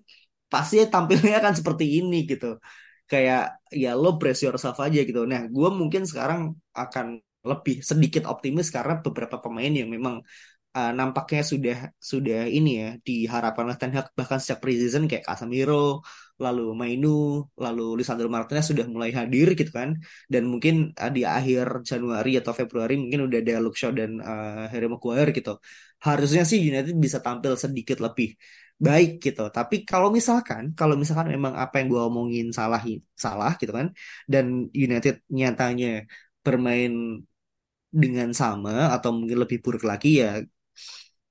pasti 0.51 0.75
tampilnya 0.93 1.36
akan 1.41 1.53
seperti 1.60 1.86
ini 1.99 2.15
gitu. 2.31 2.47
Kayak 3.12 3.41
ya 3.71 3.89
lo 4.01 4.19
brace 4.19 4.41
yourself 4.45 4.77
aja 4.86 4.99
gitu. 5.10 5.21
Nah 5.31 5.41
gue 5.55 5.69
mungkin 5.79 6.03
sekarang 6.10 6.41
akan 6.75 7.05
lebih 7.49 7.75
sedikit 7.89 8.23
optimis 8.27 8.67
karena 8.75 8.99
beberapa 9.05 9.39
pemain 9.39 9.71
yang 9.71 9.88
memang 9.88 10.15
uh, 10.77 10.91
nampaknya 10.97 11.41
sudah 11.51 11.77
sudah 12.12 12.39
ini 12.57 12.69
ya 12.81 12.89
diharapkan 13.07 13.63
oleh 13.67 13.79
Ten 13.81 13.91
Hag. 13.95 14.07
Bahkan 14.19 14.38
sejak 14.43 14.60
preseason 14.63 15.03
kayak 15.10 15.23
Casemiro 15.27 16.03
lalu 16.38 16.63
Mainu 16.81 17.10
lalu 17.57 17.81
Lisandro 17.99 18.29
Martinez 18.36 18.65
sudah 18.71 18.86
mulai 18.93 19.12
hadir 19.19 19.47
gitu 19.60 19.71
kan. 19.79 19.89
Dan 20.31 20.43
mungkin 20.51 20.93
uh, 21.01 21.12
di 21.17 21.21
akhir 21.23 21.88
Januari 21.89 22.31
atau 22.41 22.53
Februari 22.60 22.93
mungkin 23.01 23.19
udah 23.27 23.38
ada 23.43 23.55
Luke 23.63 23.77
Shaw 23.79 23.91
dan 23.99 24.12
uh, 24.21 24.67
Harry 24.71 24.88
Maguire 24.91 25.31
gitu. 25.38 25.51
Harusnya 26.05 26.43
sih 26.49 26.60
United 26.62 26.95
bisa 27.05 27.17
tampil 27.25 27.53
sedikit 27.57 27.97
lebih 28.05 28.38
baik 28.85 29.09
gitu 29.25 29.41
tapi 29.57 29.75
kalau 29.89 30.09
misalkan 30.17 30.63
kalau 30.79 30.93
misalkan 31.01 31.27
memang 31.35 31.53
apa 31.63 31.73
yang 31.81 31.87
gue 31.93 32.01
omongin 32.09 32.45
salah 32.59 32.79
salah 33.25 33.51
gitu 33.61 33.71
kan 33.79 33.87
dan 34.31 34.45
United 34.85 35.13
nyatanya 35.37 35.87
bermain 36.45 36.91
dengan 38.03 38.29
sama 38.41 38.91
atau 38.95 39.09
mungkin 39.17 39.37
lebih 39.43 39.57
buruk 39.63 39.83
lagi 39.91 40.09
ya 40.23 40.29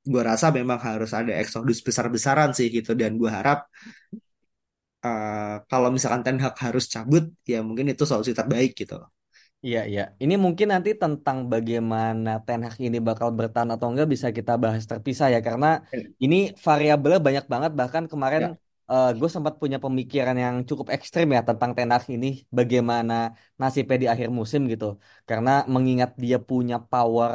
gue 0.06 0.22
rasa 0.30 0.46
memang 0.54 0.78
harus 0.78 1.10
ada 1.18 1.32
eksodus 1.42 1.78
besar-besaran 1.86 2.50
sih 2.54 2.66
gitu 2.76 2.94
dan 2.94 3.18
gue 3.18 3.26
harap 3.38 3.66
eh, 5.04 5.54
kalau 5.70 5.88
misalkan 5.94 6.22
Ten 6.26 6.36
Hag 6.42 6.54
harus 6.64 6.84
cabut 6.94 7.24
ya 7.52 7.58
mungkin 7.68 7.86
itu 7.92 8.04
solusi 8.10 8.32
terbaik 8.38 8.70
gitu. 8.80 8.94
Iya, 9.66 9.78
iya. 9.90 10.02
Ini 10.22 10.34
mungkin 10.44 10.66
nanti 10.72 10.90
tentang 11.02 11.38
bagaimana 11.52 12.28
Ten 12.44 12.60
Hag 12.66 12.76
ini 12.86 12.98
bakal 13.08 13.28
bertahan 13.38 13.70
atau 13.74 13.86
enggak 13.90 14.08
bisa 14.14 14.28
kita 14.38 14.52
bahas 14.62 14.84
terpisah 14.90 15.26
ya. 15.34 15.38
Karena 15.48 15.66
Ya, 15.92 16.00
ini 16.24 16.36
variabelnya 16.66 17.20
banyak 17.26 17.44
banget. 17.52 17.70
Bahkan 17.80 18.04
kemarin 18.12 18.42
ya. 18.42 18.56
gue 19.20 19.28
sempat 19.34 19.54
punya 19.62 19.78
pemikiran 19.84 20.36
yang 20.44 20.56
cukup 20.68 20.86
ekstrim 20.96 21.26
ya 21.36 21.40
tentang 21.48 21.70
Ten 21.76 21.90
Hag 21.94 22.04
ini. 22.14 22.26
Bagaimana 22.58 23.14
nasibnya 23.60 23.96
di 24.02 24.06
akhir 24.12 24.28
musim 24.38 24.60
gitu. 24.72 24.86
Karena 25.28 25.50
mengingat 25.74 26.10
dia 26.24 26.36
punya 26.48 26.76
power 26.90 27.34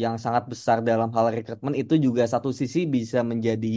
yang 0.00 0.14
sangat 0.24 0.44
besar 0.52 0.76
dalam 0.88 1.08
hal 1.16 1.26
rekrutmen 1.36 1.74
itu 1.80 1.94
juga 2.06 2.22
satu 2.32 2.50
sisi 2.60 2.78
bisa 2.94 3.18
menjadi 3.30 3.68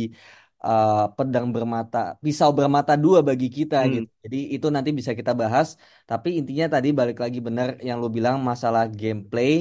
eh, 0.65 0.91
pedang 1.17 1.45
bermata, 1.55 1.97
pisau 2.23 2.49
bermata 2.59 2.91
dua 3.03 3.19
bagi 3.29 3.47
kita 3.57 3.75
Hmm, 3.81 3.93
gitu. 3.93 4.07
Jadi 4.23 4.37
itu 4.55 4.67
nanti 4.75 4.89
bisa 4.99 5.11
kita 5.19 5.31
bahas. 5.41 5.67
Tapi 6.09 6.29
intinya 6.39 6.65
tadi 6.73 6.87
balik 6.99 7.17
lagi 7.23 7.39
benar 7.47 7.67
yang 7.87 7.97
lu 8.03 8.07
bilang 8.17 8.35
masalah 8.49 8.83
gameplay. 8.99 9.51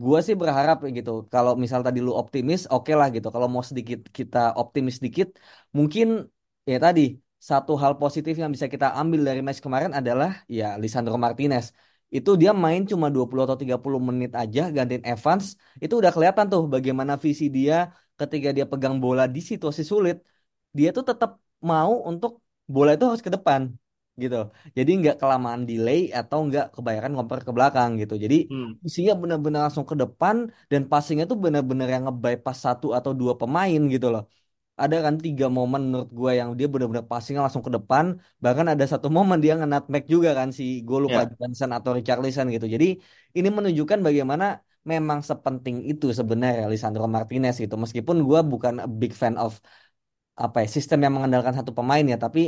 Gua 0.00 0.18
sih 0.26 0.36
berharap 0.42 0.76
gitu. 0.98 1.10
Kalau 1.32 1.52
misal 1.62 1.80
tadi 1.86 1.98
lu 2.06 2.12
optimis, 2.22 2.60
oke 2.74 2.90
lah 2.98 3.06
gitu. 3.14 3.26
Kalau 3.34 3.48
mau 3.54 3.64
sedikit 3.70 3.98
kita 4.18 4.38
optimis 4.60 4.94
sedikit, 4.98 5.28
mungkin 5.76 6.06
ya 6.70 6.76
tadi 6.84 7.00
satu 7.50 7.72
hal 7.82 7.92
positif 8.02 8.34
yang 8.42 8.50
bisa 8.54 8.66
kita 8.74 8.86
ambil 9.00 9.20
dari 9.28 9.40
match 9.46 9.60
kemarin 9.64 9.92
adalah 9.98 10.28
ya 10.56 10.64
Lisandro 10.82 11.16
Martinez. 11.24 11.66
Itu 12.16 12.30
dia 12.40 12.50
main 12.64 12.80
cuma 12.90 13.06
20 13.14 13.42
atau 13.46 13.58
30 13.62 14.00
menit 14.08 14.30
aja 14.42 14.60
gantiin 14.76 15.02
Evans. 15.10 15.44
Itu 15.82 15.94
udah 16.00 16.10
kelihatan 16.14 16.46
tuh 16.52 16.62
bagaimana 16.74 17.14
visi 17.24 17.44
dia 17.56 17.74
ketika 18.20 18.48
dia 18.56 18.66
pegang 18.70 18.96
bola 19.04 19.24
di 19.34 19.40
situasi 19.50 19.82
sulit. 19.92 20.16
Dia 20.78 20.88
tuh 20.96 21.04
tetap 21.10 21.30
mau 21.70 21.92
untuk 22.10 22.30
bola 22.74 22.90
itu 22.94 23.04
harus 23.08 23.22
ke 23.26 23.30
depan 23.36 23.62
gitu. 24.22 24.36
Jadi 24.76 24.90
nggak 25.00 25.16
kelamaan 25.20 25.62
delay 25.68 25.98
atau 26.18 26.38
nggak 26.46 26.64
kebanyakan 26.74 27.10
ngoper 27.16 27.38
ke 27.46 27.50
belakang 27.56 27.90
gitu. 28.00 28.14
Jadi 28.24 28.36
hmm, 28.48 28.80
isinya 28.86 29.12
benar-benar 29.22 29.60
langsung 29.66 29.86
ke 29.90 29.96
depan 30.02 30.36
dan 30.72 30.82
passingnya 30.90 31.24
tuh 31.30 31.38
benar-benar 31.44 31.86
yang 31.94 32.02
nge-bypass 32.06 32.58
satu 32.66 32.86
atau 32.98 33.12
dua 33.20 33.32
pemain 33.40 33.80
gitu 33.94 34.06
loh. 34.14 34.22
Ada 34.82 34.96
kan 35.06 35.14
tiga 35.24 35.46
momen 35.56 35.80
menurut 35.88 36.10
gue 36.18 36.30
yang 36.40 36.50
dia 36.58 36.66
benar-benar 36.72 37.04
passingnya 37.12 37.42
langsung 37.46 37.64
ke 37.68 37.72
depan. 37.76 38.06
Bahkan 38.44 38.66
ada 38.72 38.84
satu 38.92 39.06
momen 39.16 39.38
dia 39.44 39.52
nge-nutmeg 39.58 40.04
juga 40.14 40.30
kan 40.38 40.48
si 40.58 40.64
gue 40.88 40.98
lupa 41.06 41.20
ya. 41.20 41.30
Johnson 41.38 41.70
atau 41.76 41.90
Richarlison 41.98 42.46
gitu. 42.54 42.66
Jadi 42.74 42.86
ini 43.38 43.48
menunjukkan 43.56 43.98
bagaimana 44.06 44.44
memang 44.92 45.20
sepenting 45.30 45.76
itu 45.90 46.06
sebenarnya 46.18 46.64
Lisandro 46.72 47.04
Martinez 47.16 47.54
gitu. 47.64 47.74
Meskipun 47.84 48.16
gue 48.28 48.40
bukan 48.52 48.74
a 48.84 48.88
big 49.00 49.12
fan 49.22 49.36
of 49.44 49.52
apa 50.44 50.56
ya 50.64 50.68
sistem 50.76 50.98
yang 51.04 51.12
mengandalkan 51.16 51.54
satu 51.58 51.72
pemain 51.78 52.04
ya, 52.12 52.16
tapi 52.24 52.40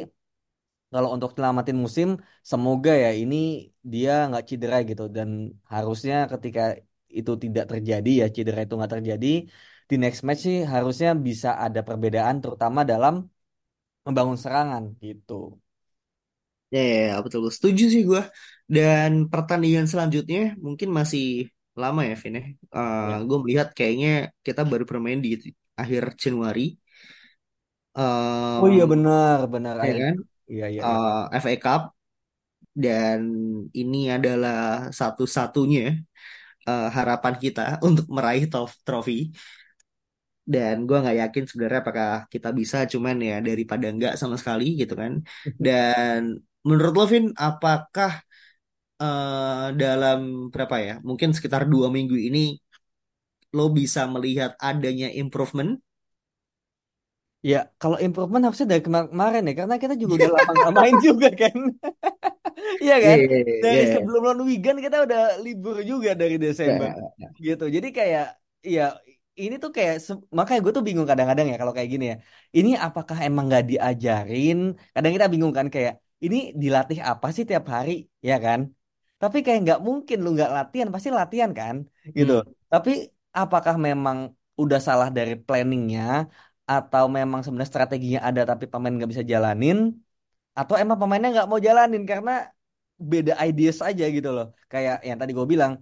kalau 0.93 1.09
untuk 1.15 1.31
selamatin 1.37 1.77
musim, 1.85 2.09
semoga 2.51 2.91
ya 3.05 3.09
ini 3.21 3.37
dia 3.93 4.11
nggak 4.29 4.43
cedera 4.49 4.77
gitu 4.91 5.03
dan 5.17 5.29
harusnya 5.75 6.15
ketika 6.33 6.61
itu 7.19 7.31
tidak 7.45 7.65
terjadi 7.73 8.09
ya 8.21 8.25
cedera 8.37 8.59
itu 8.65 8.75
nggak 8.79 8.93
terjadi 8.97 9.27
di 9.91 9.95
next 10.03 10.21
match 10.27 10.41
sih 10.47 10.57
harusnya 10.75 11.09
bisa 11.27 11.49
ada 11.65 11.81
perbedaan 11.89 12.37
terutama 12.43 12.81
dalam 12.93 13.15
membangun 14.07 14.39
serangan 14.45 14.85
gitu. 15.07 15.33
Ya, 16.75 16.81
ya, 16.91 16.97
ya, 17.09 17.15
betul. 17.25 17.43
Setuju 17.57 17.83
sih 17.93 18.03
gue. 18.11 18.21
Dan 18.75 19.11
pertandingan 19.33 19.87
selanjutnya 19.93 20.39
mungkin 20.67 20.89
masih 20.99 21.23
lama 21.83 22.01
ya, 22.09 22.15
Vin 22.23 22.35
ya. 22.39 22.43
Ya. 23.09 23.15
gue 23.29 23.37
melihat 23.43 23.69
kayaknya 23.77 24.09
kita 24.47 24.61
baru 24.71 24.85
bermain 24.91 25.21
di 25.25 25.29
akhir 25.83 26.03
Januari. 26.25 26.61
Oh 28.61 28.69
iya 28.75 28.83
benar 28.93 29.39
benar 29.55 29.77
ya 29.89 29.93
kan? 30.03 30.15
Iya 30.51 30.65
iya 30.75 30.83
iya. 30.93 31.03
Eh, 31.33 31.41
FA 31.43 31.55
Cup 31.65 31.83
dan 32.85 33.21
ini 33.81 33.99
adalah 34.17 34.57
satu-satunya 35.01 35.81
eh, 36.69 36.85
harapan 36.97 37.35
kita 37.45 37.61
untuk 37.89 38.07
meraih 38.17 38.45
tof- 38.53 38.81
trofi. 38.87 39.15
Dan 40.53 40.75
gue 40.91 40.97
nggak 41.03 41.17
yakin 41.23 41.45
sebenarnya 41.49 41.81
apakah 41.85 42.11
kita 42.35 42.49
bisa, 42.59 42.77
cuman 42.93 43.17
ya 43.29 43.35
daripada 43.49 43.87
nggak 43.97 44.13
sama 44.21 44.35
sekali 44.41 44.65
gitu 44.81 44.95
kan. 45.03 45.13
Dan 45.65 46.21
menurut 46.69 46.93
lo, 46.99 47.05
Vin, 47.13 47.25
apakah 47.47 48.11
eh, 49.03 49.67
dalam 49.83 50.19
berapa 50.53 50.77
ya? 50.87 50.93
Mungkin 51.09 51.31
sekitar 51.37 51.63
dua 51.73 51.89
minggu 51.97 52.17
ini 52.29 52.39
lo 53.57 53.67
bisa 53.79 54.03
melihat 54.15 54.53
adanya 54.71 55.09
improvement. 55.23 55.71
Ya, 57.51 57.57
kalau 57.81 57.99
improvement 58.05 58.43
harusnya 58.47 58.67
dari 58.73 58.83
kemar- 58.87 59.11
kemarin 59.13 59.43
ya, 59.49 59.53
karena 59.61 59.75
kita 59.83 59.95
juga 60.03 60.13
udah 60.19 60.31
lama 60.47 60.69
main 60.79 60.97
juga 61.07 61.27
kan. 61.41 61.57
Iya 62.83 62.95
kan? 63.07 63.19
iya, 63.21 63.37
Dari 63.63 63.83
iya, 63.83 63.95
sebelum 63.95 64.21
lawan 64.27 64.41
Wigan 64.49 64.77
kita 64.85 64.97
udah 65.07 65.21
libur 65.45 65.77
juga 65.91 66.11
dari 66.21 66.35
Desember 66.45 66.93
iya. 66.97 67.09
iya. 67.19 67.29
gitu. 67.47 67.65
Jadi 67.77 67.89
kayak 67.99 68.25
ya 68.75 68.83
ini 69.43 69.55
tuh 69.63 69.71
kayak 69.77 69.95
makanya 70.39 70.61
gue 70.65 70.73
tuh 70.79 70.85
bingung 70.89 71.07
kadang-kadang 71.11 71.47
ya 71.51 71.57
kalau 71.61 71.73
kayak 71.77 71.91
gini 71.95 72.05
ya. 72.13 72.17
Ini 72.59 72.71
apakah 72.87 73.17
emang 73.27 73.45
nggak 73.49 73.65
diajarin? 73.71 74.57
Kadang 74.95 75.13
kita 75.17 75.27
bingung 75.33 75.53
kan 75.59 75.67
kayak 75.75 75.93
ini 76.25 76.37
dilatih 76.63 76.99
apa 77.11 77.27
sih 77.35 77.45
tiap 77.51 77.65
hari, 77.75 77.91
ya 78.29 78.35
kan? 78.45 78.61
Tapi 79.21 79.37
kayak 79.45 79.59
nggak 79.65 79.79
mungkin 79.87 80.17
lu 80.25 80.29
nggak 80.37 80.51
latihan, 80.57 80.89
pasti 80.95 81.09
latihan 81.21 81.51
kan, 81.61 81.77
gitu. 82.19 82.33
Hmm, 82.33 82.43
Tapi 82.73 82.91
apakah 83.41 83.75
memang 83.87 84.19
udah 84.63 84.79
salah 84.87 85.09
dari 85.17 85.33
planningnya 85.47 86.03
atau 86.75 87.05
memang 87.17 87.41
sebenarnya 87.43 87.71
strateginya 87.75 88.21
ada 88.29 88.41
tapi 88.51 88.65
pemain 88.73 88.93
nggak 88.97 89.11
bisa 89.13 89.25
jalanin? 89.33 89.77
Atau 90.59 90.75
emang 90.83 90.97
pemainnya 91.01 91.29
nggak 91.35 91.49
mau 91.51 91.61
jalanin 91.69 92.03
karena 92.11 92.31
beda 93.13 93.33
ideas 93.49 93.79
aja 93.89 94.05
gitu 94.17 94.29
loh. 94.37 94.47
Kayak 94.73 94.95
yang 95.09 95.19
tadi 95.21 95.33
gue 95.39 95.47
bilang, 95.55 95.73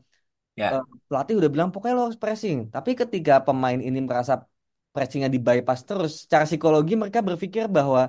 ya, 0.57 0.67
eh, 0.73 0.83
pelatih 1.09 1.35
udah 1.41 1.51
bilang 1.55 1.69
pokoknya 1.73 1.95
lo 1.99 2.03
harus 2.07 2.21
pressing. 2.23 2.57
Tapi 2.75 2.91
ketika 3.01 3.33
pemain 3.47 3.81
ini 3.89 3.99
merasa 4.09 4.35
pressingnya 4.95 5.31
di 5.35 5.41
bypass 5.47 5.81
terus, 5.89 6.11
secara 6.25 6.45
psikologi 6.49 6.93
mereka 7.03 7.21
berpikir 7.29 7.65
bahwa 7.77 8.01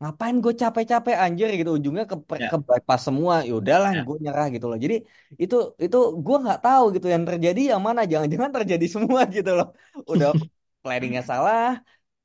ngapain 0.00 0.36
gue 0.44 0.52
capek-capek 0.62 1.14
anjir 1.24 1.48
gitu 1.60 1.70
ujungnya 1.78 2.04
ke 2.10 2.16
ke 2.28 2.36
ya, 2.42 2.50
bypass 2.68 3.00
semua. 3.08 3.34
Ya 3.48 3.52
udahlah, 3.60 3.90
ya. 3.96 4.00
gue 4.06 4.16
nyerah 4.24 4.46
gitu 4.54 4.66
loh. 4.70 4.78
Jadi 4.84 4.94
itu 5.42 5.54
itu 5.84 5.96
gue 6.24 6.36
nggak 6.44 6.58
tahu 6.64 6.82
gitu 6.94 7.06
yang 7.14 7.24
terjadi 7.28 7.60
yang 7.72 7.82
mana. 7.88 8.00
Jangan-jangan 8.12 8.50
terjadi 8.56 8.86
semua 8.94 9.20
gitu 9.36 9.50
loh. 9.58 9.66
Udah 10.12 10.28
planningnya 10.82 11.22
salah, 11.30 11.60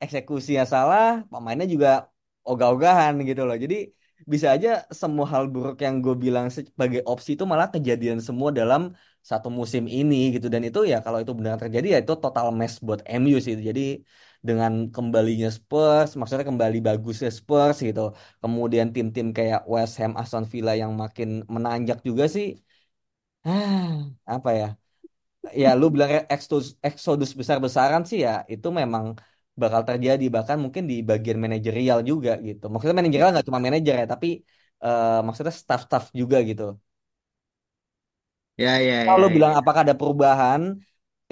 eksekusinya 0.05 0.63
salah, 0.73 1.03
pemainnya 1.31 1.67
juga 1.73 1.89
ogah-ogahan 2.49 3.13
gitu 3.29 3.41
loh. 3.47 3.55
Jadi 3.63 3.75
bisa 4.33 4.47
aja 4.55 4.69
semua 5.01 5.25
hal 5.33 5.43
buruk 5.53 5.75
yang 5.85 5.95
gue 6.05 6.15
bilang 6.25 6.45
sebagai 6.57 7.01
opsi 7.11 7.29
itu 7.35 7.43
malah 7.51 7.67
kejadian 7.75 8.19
semua 8.27 8.49
dalam 8.59 8.81
satu 9.29 9.47
musim 9.59 9.83
ini 9.97 10.15
gitu. 10.35 10.47
Dan 10.53 10.61
itu 10.67 10.79
ya 10.91 10.95
kalau 11.05 11.17
itu 11.23 11.33
benar 11.39 11.55
terjadi 11.63 11.87
ya 11.93 11.97
itu 12.03 12.13
total 12.23 12.47
mess 12.59 12.73
buat 12.87 13.01
MU 13.17 13.37
sih 13.45 13.53
jadi 13.69 13.81
dengan 14.47 14.71
kembalinya 14.95 15.49
Spurs 15.57 16.07
maksudnya 16.17 16.45
kembali 16.51 16.77
bagusnya 16.87 17.29
Spurs 17.39 17.75
gitu 17.87 18.01
kemudian 18.41 18.87
tim-tim 18.95 19.27
kayak 19.37 19.59
West 19.73 19.93
Ham 19.99 20.13
Aston 20.21 20.45
Villa 20.51 20.71
yang 20.81 20.91
makin 21.03 21.29
menanjak 21.55 21.97
juga 22.07 22.23
sih 22.35 22.45
apa 24.35 24.49
ya? 24.59 24.65
Ya 25.61 25.67
lu 25.79 25.85
bilang 25.93 26.11
eksodus 26.87 27.31
besar-besaran 27.39 28.03
sih 28.09 28.19
ya 28.25 28.31
itu 28.53 28.67
memang 28.79 29.05
bakal 29.61 29.81
terjadi 29.89 30.23
bahkan 30.35 30.57
mungkin 30.63 30.83
di 30.91 30.95
bagian 31.09 31.37
manajerial 31.43 31.99
juga 32.09 32.31
gitu. 32.47 32.63
Maksudnya 32.71 32.97
manajerial 32.99 33.29
nggak 33.33 33.47
cuma 33.49 33.59
manajer 33.65 33.93
ya 34.01 34.05
tapi 34.13 34.27
eh, 34.85 35.07
maksudnya 35.25 35.53
staff-staff 35.61 36.03
juga 36.21 36.37
gitu. 36.49 36.63
Ya, 38.57 38.79
ya, 38.87 38.95
kalau 39.05 39.27
ya, 39.27 39.33
bilang 39.35 39.53
ya. 39.53 39.55
apakah 39.59 39.81
ada 39.85 39.95
perubahan 39.99 40.61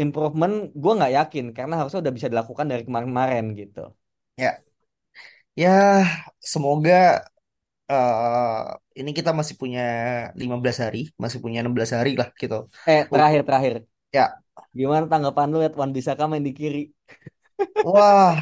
improvement 0.03 0.53
gue 0.81 0.91
nggak 0.97 1.13
yakin. 1.19 1.45
Karena 1.57 1.73
harusnya 1.79 1.99
udah 2.03 2.15
bisa 2.17 2.29
dilakukan 2.33 2.67
dari 2.71 2.83
kemarin-kemarin 2.87 3.45
gitu. 3.61 3.79
Ya, 4.37 4.63
ya, 5.61 5.69
semoga 6.53 6.93
eh 7.91 8.59
ini 8.99 9.11
kita 9.19 9.31
masih 9.39 9.55
punya 9.61 9.81
15 10.41 10.77
hari, 10.83 10.99
masih 11.23 11.39
punya 11.43 11.59
16 11.63 11.91
hari 11.97 12.11
lah 12.21 12.29
gitu. 12.41 12.55
eh 12.91 13.01
terakhir 13.11 13.41
terakhir. 13.47 13.73
Ya, 14.13 14.43
gimana 14.79 15.05
tanggapan 15.11 15.47
lu 15.51 15.57
liat 15.61 15.75
Wan 15.81 15.91
Bisaka 15.97 16.23
main 16.31 16.43
di 16.47 16.53
kiri 16.59 16.79
wah, 17.85 18.35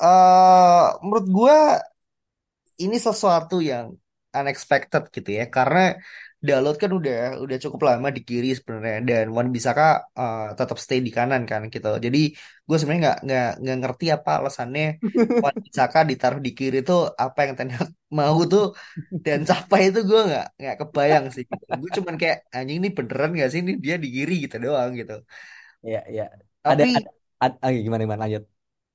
eh 0.00 0.86
menurut 1.02 1.26
gua 1.36 1.56
ini 2.78 2.96
sesuatu 3.06 3.58
yang 3.70 3.86
unexpected 4.38 5.02
gitu 5.14 5.30
ya 5.38 5.44
karena 5.56 5.98
Dalot 6.38 6.78
kan 6.78 6.90
udah 6.94 7.42
udah 7.42 7.56
cukup 7.58 7.80
lama 7.90 8.08
di 8.14 8.22
kiri 8.22 8.54
sebenarnya 8.54 9.02
dan 9.10 9.26
Wan 9.34 9.50
Bisaka 9.50 10.06
uh, 10.14 10.54
tetap 10.54 10.78
stay 10.78 11.02
di 11.02 11.10
kanan 11.10 11.42
kan 11.50 11.66
gitu. 11.66 11.88
Jadi 11.98 12.18
gue 12.62 12.76
sebenarnya 12.78 13.02
nggak 13.04 13.18
nggak 13.26 13.48
nggak 13.62 13.76
ngerti 13.82 14.04
apa 14.14 14.30
alasannya 14.38 14.84
Wan 15.44 15.56
Bisaka 15.66 15.98
ditaruh 16.06 16.38
di 16.46 16.50
kiri 16.54 16.76
itu 16.86 16.94
apa 17.10 17.38
yang 17.42 17.54
Ten 17.58 17.70
Hag 17.74 17.90
mau 18.14 18.38
tuh 18.46 18.70
dan 19.26 19.42
sampai 19.50 19.90
itu 19.90 19.98
gue 20.06 20.20
nggak 20.30 20.46
nggak 20.62 20.76
kebayang 20.78 21.24
sih. 21.34 21.42
Gitu. 21.50 21.64
Gue 21.82 21.90
cuman 21.98 22.14
kayak 22.22 22.36
anjing 22.54 22.76
ini 22.86 22.88
beneran 22.94 23.30
gak 23.34 23.48
sih 23.52 23.60
ini 23.66 23.72
dia 23.84 23.94
di 23.98 24.08
kiri 24.14 24.34
gitu 24.46 24.54
doang 24.62 24.90
gitu. 24.94 25.14
Iya 25.82 26.00
iya. 26.06 26.24
Tapi 26.62 26.86
Ada 26.94 27.17
ah, 27.42 27.70
gimana 27.86 28.02
gimana 28.04 28.22
lanjut. 28.24 28.44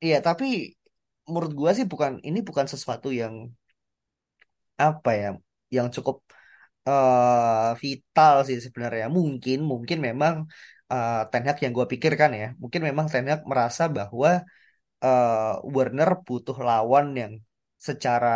iya 0.05 0.17
tapi 0.27 0.45
menurut 1.29 1.51
gue 1.59 1.69
sih 1.77 1.85
bukan 1.91 2.11
ini 2.27 2.39
bukan 2.47 2.67
sesuatu 2.73 3.07
yang 3.21 3.33
apa 4.85 5.09
ya 5.21 5.27
yang 5.75 5.87
cukup 5.95 6.15
eh 6.87 7.67
vital 7.83 8.33
sih 8.47 8.57
sebenarnya. 8.65 9.05
Mungkin 9.17 9.57
mungkin 9.71 9.97
memang 10.07 10.35
uh, 10.91 11.11
Ten 11.31 11.43
Hag 11.47 11.57
yang 11.63 11.73
gue 11.77 11.85
pikirkan 11.93 12.31
ya, 12.41 12.45
mungkin 12.61 12.81
memang 12.87 13.05
Ten 13.11 13.25
Hag 13.31 13.41
merasa 13.51 13.83
bahwa 13.97 14.29
uh, 15.05 15.73
Werner 15.75 16.09
butuh 16.25 16.57
lawan 16.67 17.05
yang 17.21 17.33
secara 17.87 18.29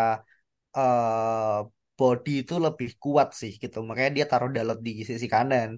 uh, 0.78 1.60
body 1.98 2.32
itu 2.43 2.54
lebih 2.65 2.89
kuat 3.04 3.28
sih 3.39 3.52
gitu. 3.63 3.78
Makanya 3.88 4.12
dia 4.17 4.26
taruh 4.32 4.50
Dalot 4.56 4.80
di 4.88 4.91
sisi 5.10 5.28
kanan 5.36 5.70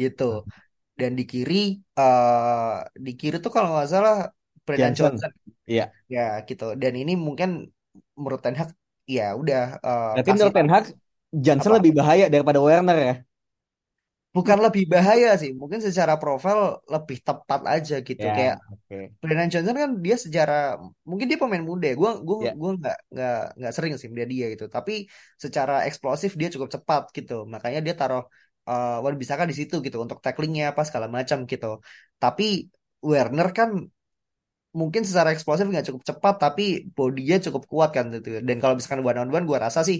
gitu. 0.00 0.24
Dan 1.00 1.10
di 1.18 1.24
kiri 1.32 1.54
uh, 1.98 2.80
di 3.06 3.10
kiri 3.20 3.36
tuh 3.44 3.52
kalau 3.56 3.68
nggak 3.72 3.88
salah 3.94 4.14
Brendan 4.66 4.92
Johnson. 4.98 5.20
Johnson 5.20 5.32
Iya. 5.66 5.84
ya 6.14 6.20
gitu. 6.48 6.64
Dan 6.82 6.92
ini 7.00 7.12
mungkin 7.26 7.48
menurut 8.18 8.40
Ten 8.44 8.54
Hag 8.60 8.70
ya 9.16 9.22
udah 9.40 9.60
uh, 9.86 10.06
Berarti 10.14 10.28
kasih 10.28 10.34
menurut 10.34 10.54
Ten 10.56 10.68
Hag 10.72 10.84
Johnson 11.44 11.72
apa 11.72 11.76
lebih 11.78 11.92
bahaya 11.98 12.24
daripada 12.32 12.58
Werner 12.66 12.96
ya? 13.08 13.14
bukan 14.36 14.58
lebih 14.64 14.84
bahaya 14.92 15.28
sih 15.40 15.50
mungkin 15.60 15.80
secara 15.86 16.14
profil 16.22 16.58
lebih 16.92 17.18
tepat 17.26 17.60
aja 17.74 17.94
gitu 18.08 18.24
Ya, 18.24 18.34
kayak 18.36 18.56
oke. 18.72 18.96
Brennan 19.20 19.48
Johnson 19.52 19.76
kan 19.82 19.90
dia 20.04 20.16
secara 20.26 20.54
mungkin 21.08 21.26
dia 21.30 21.38
pemain 21.42 21.64
muda 21.70 21.88
gue 22.00 22.10
gue 22.28 22.36
Ya. 22.44 22.52
gue 22.60 22.70
nggak 22.80 22.96
nggak 23.12 23.36
nggak 23.58 23.72
sering 23.76 23.92
sih 24.00 24.08
melihat 24.12 24.30
dia 24.34 24.46
gitu 24.54 24.64
tapi 24.76 24.92
secara 25.44 25.72
eksplosif 25.88 26.30
dia 26.40 26.48
cukup 26.54 26.68
cepat 26.76 27.02
gitu 27.16 27.34
makanya 27.54 27.80
dia 27.86 27.94
taruh 28.00 28.22
uh, 28.70 29.02
Wan 29.04 29.14
Bisaka 29.20 29.44
di 29.50 29.54
situ 29.58 29.74
gitu 29.86 29.96
untuk 30.04 30.18
tacklingnya 30.24 30.64
apa 30.72 30.82
segala 30.88 31.06
macam 31.16 31.38
gitu. 31.52 31.66
Tapi 32.22 32.44
Werner 33.10 33.48
kan 33.58 33.70
mungkin 34.80 35.02
secara 35.08 35.28
eksplosif 35.34 35.64
nggak 35.72 35.86
cukup 35.88 36.02
cepat 36.10 36.34
tapi 36.44 36.62
bodinya 36.96 37.36
cukup 37.46 37.62
kuat 37.72 37.90
kan 37.96 38.04
gitu. 38.14 38.28
Dan 38.48 38.56
kalau 38.62 38.74
misalkan 38.76 39.02
one 39.08 39.18
on 39.22 39.30
one 39.36 39.44
gue 39.50 39.58
rasa 39.66 39.80
sih 39.88 39.98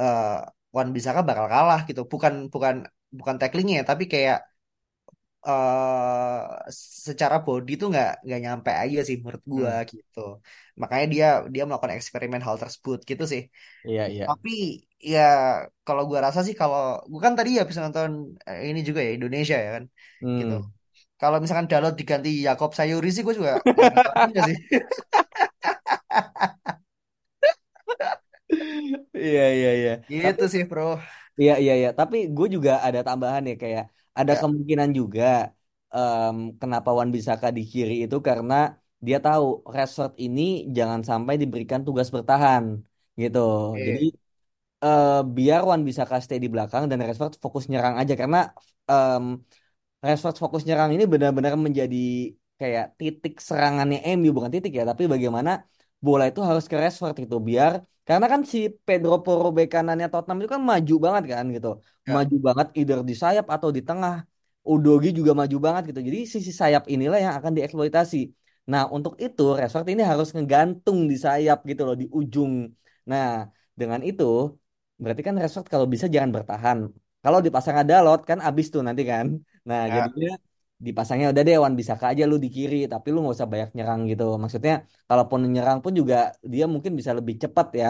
uh, 0.00 0.42
Wan 0.76 0.88
Bisaka 0.96 1.20
bakal 1.28 1.46
kalah 1.52 1.80
gitu. 1.88 2.00
Bukan 2.12 2.34
bukan 2.54 2.74
bukan 3.18 3.36
tacklingnya 3.40 3.80
tapi 3.90 4.04
kayak 4.12 4.38
uh, 5.48 6.70
secara 7.06 7.36
body 7.46 7.70
tuh 7.80 7.86
nggak 7.92 8.08
nggak 8.24 8.40
nyampe 8.44 8.70
aja 8.82 8.98
sih 9.08 9.16
menurut 9.22 9.44
gua 9.54 9.72
Hmm. 9.72 9.82
gitu 9.90 10.18
makanya 10.80 11.06
dia 11.14 11.26
dia 11.54 11.62
melakukan 11.66 11.94
eksperimen 11.98 12.42
hal 12.46 12.56
tersebut 12.62 12.98
gitu 13.10 13.24
sih 13.32 13.42
Iya 13.84 14.06
iya. 14.08 14.26
tapi 14.26 14.50
ya 15.12 15.20
kalau 15.86 16.02
gua 16.10 16.20
rasa 16.26 16.40
sih 16.46 16.54
kalau 16.60 16.80
gua 17.12 17.20
kan 17.26 17.34
tadi 17.38 17.50
ya 17.58 17.62
bisa 17.68 17.80
nonton 17.84 18.10
eh, 18.48 18.60
ini 18.70 18.80
juga 18.88 19.00
ya 19.06 19.10
Indonesia 19.18 19.56
ya 19.66 19.70
kan 19.76 19.84
gitu 20.38 20.54
Hmm. 20.54 20.72
kalau 21.20 21.36
misalkan 21.42 21.68
Dalot 21.72 21.94
diganti 22.00 22.28
Yakob 22.46 22.70
Sayuri 22.78 23.08
sih 23.14 23.22
gua 23.26 23.34
juga 23.40 23.52
juga 24.28 24.40
sih 24.48 24.56
Iya 29.24 29.42
iya 29.56 29.68
iya. 29.78 29.90
Tapi 30.22 30.36
gitu 30.36 30.44
sih 30.52 30.62
bro 30.70 30.82
Iya 31.40 31.52
iya 31.62 31.72
iya, 31.80 31.88
tapi 31.98 32.16
gue 32.36 32.46
juga 32.54 32.70
ada 32.86 33.00
tambahan 33.08 33.42
ya 33.50 33.54
kayak 33.62 33.84
ada 34.18 34.32
ya. 34.32 34.40
kemungkinan 34.40 34.90
juga 34.98 35.22
em, 35.94 36.36
kenapa 36.60 36.88
Wan 36.98 37.10
Bisaka 37.16 37.46
di 37.56 37.62
kiri 37.72 37.94
itu 38.04 38.16
karena 38.28 38.54
dia 39.06 39.16
tahu 39.24 39.44
Rashford 39.74 40.12
ini 40.24 40.40
jangan 40.76 41.00
sampai 41.10 41.34
diberikan 41.42 41.80
tugas 41.86 42.08
bertahan 42.16 42.64
gitu. 43.22 43.38
Jadi 43.86 44.00
oke 44.00 44.12
eh, 44.84 45.08
biar 45.36 45.60
Wan 45.70 45.82
Bisaka 45.88 46.16
stay 46.24 46.38
di 46.44 46.48
belakang 46.54 46.82
dan 46.90 46.98
Rashford 47.06 47.34
fokus 47.44 47.64
nyerang 47.72 47.96
aja. 48.00 48.14
Karena 48.22 48.38
em, 48.90 49.24
Rashford 50.06 50.36
fokus 50.42 50.62
nyerang 50.68 50.90
ini 50.94 51.04
benar-benar 51.12 51.54
menjadi 51.66 51.96
kayak 52.60 52.84
titik 53.00 53.34
serangannya 53.48 53.98
MU 54.16 54.30
bukan 54.36 54.52
titik 54.54 54.72
ya, 54.78 54.82
tapi 54.90 55.02
bagaimana 55.14 55.50
bola 56.06 56.24
itu 56.30 56.40
harus 56.48 56.64
ke 56.70 56.76
Rashford 56.82 57.14
gitu 57.24 57.36
biar 57.48 57.72
karena 58.08 58.26
kan 58.32 58.40
si 58.52 58.58
Pedro 58.86 59.14
Porro 59.24 59.48
bek 59.56 59.68
kanannya 59.74 60.06
Tottenham 60.12 60.38
itu 60.42 60.50
kan 60.54 60.62
maju 60.70 60.94
banget 61.04 61.24
kan 61.32 61.44
gitu. 61.56 61.68
ya 62.06 62.12
Maju 62.14 62.36
banget 62.46 62.66
either 62.78 62.98
di 63.10 63.14
sayap 63.22 63.46
atau 63.54 63.68
di 63.76 63.80
tengah. 63.88 64.14
Udogi 64.72 65.08
juga 65.18 65.32
maju 65.40 65.56
banget 65.66 65.82
gitu. 65.90 66.00
Jadi 66.08 66.18
sisi 66.34 66.52
sayap 66.60 66.82
inilah 66.94 67.18
yang 67.24 67.34
akan 67.38 67.52
dieksploitasi. 67.56 68.16
Nah, 68.70 68.82
untuk 68.96 69.14
itu 69.24 69.42
Rashford 69.58 69.86
ini 69.92 70.02
harus 70.10 70.28
ngegantung 70.34 70.98
di 71.10 71.16
sayap 71.24 71.58
gitu 71.70 71.82
loh 71.86 71.96
di 72.02 72.06
ujung. 72.18 72.52
Nah, 73.10 73.26
dengan 73.80 74.00
itu 74.08 74.24
berarti 75.02 75.22
kan 75.26 75.34
Rashford 75.42 75.66
kalau 75.72 75.86
bisa 75.94 76.06
jangan 76.14 76.30
bertahan. 76.36 76.78
Kalau 77.22 77.38
dipasang 77.46 77.76
ada 77.82 77.94
lot 78.06 78.20
kan 78.30 78.38
abis 78.48 78.66
tuh 78.74 78.82
nanti 78.86 79.02
kan. 79.12 79.26
Nah, 79.68 79.80
ya 79.86 79.94
jadinya 80.06 80.30
dipasangnya 80.86 81.26
udah 81.32 81.42
deh 81.48 81.56
Wan 81.64 81.74
bisa 81.80 81.94
aja 82.10 82.24
lu 82.30 82.36
di 82.44 82.48
kiri 82.56 82.76
tapi 82.92 83.06
lu 83.12 83.16
nggak 83.22 83.34
usah 83.38 83.48
banyak 83.52 83.70
nyerang 83.76 84.00
gitu. 84.10 84.24
Maksudnya 84.42 84.72
kalaupun 85.08 85.40
nyerang 85.54 85.78
pun 85.84 85.92
juga 86.00 86.16
dia 86.52 86.64
mungkin 86.74 86.92
bisa 86.98 87.12
lebih 87.18 87.34
cepat 87.42 87.66
ya 87.82 87.86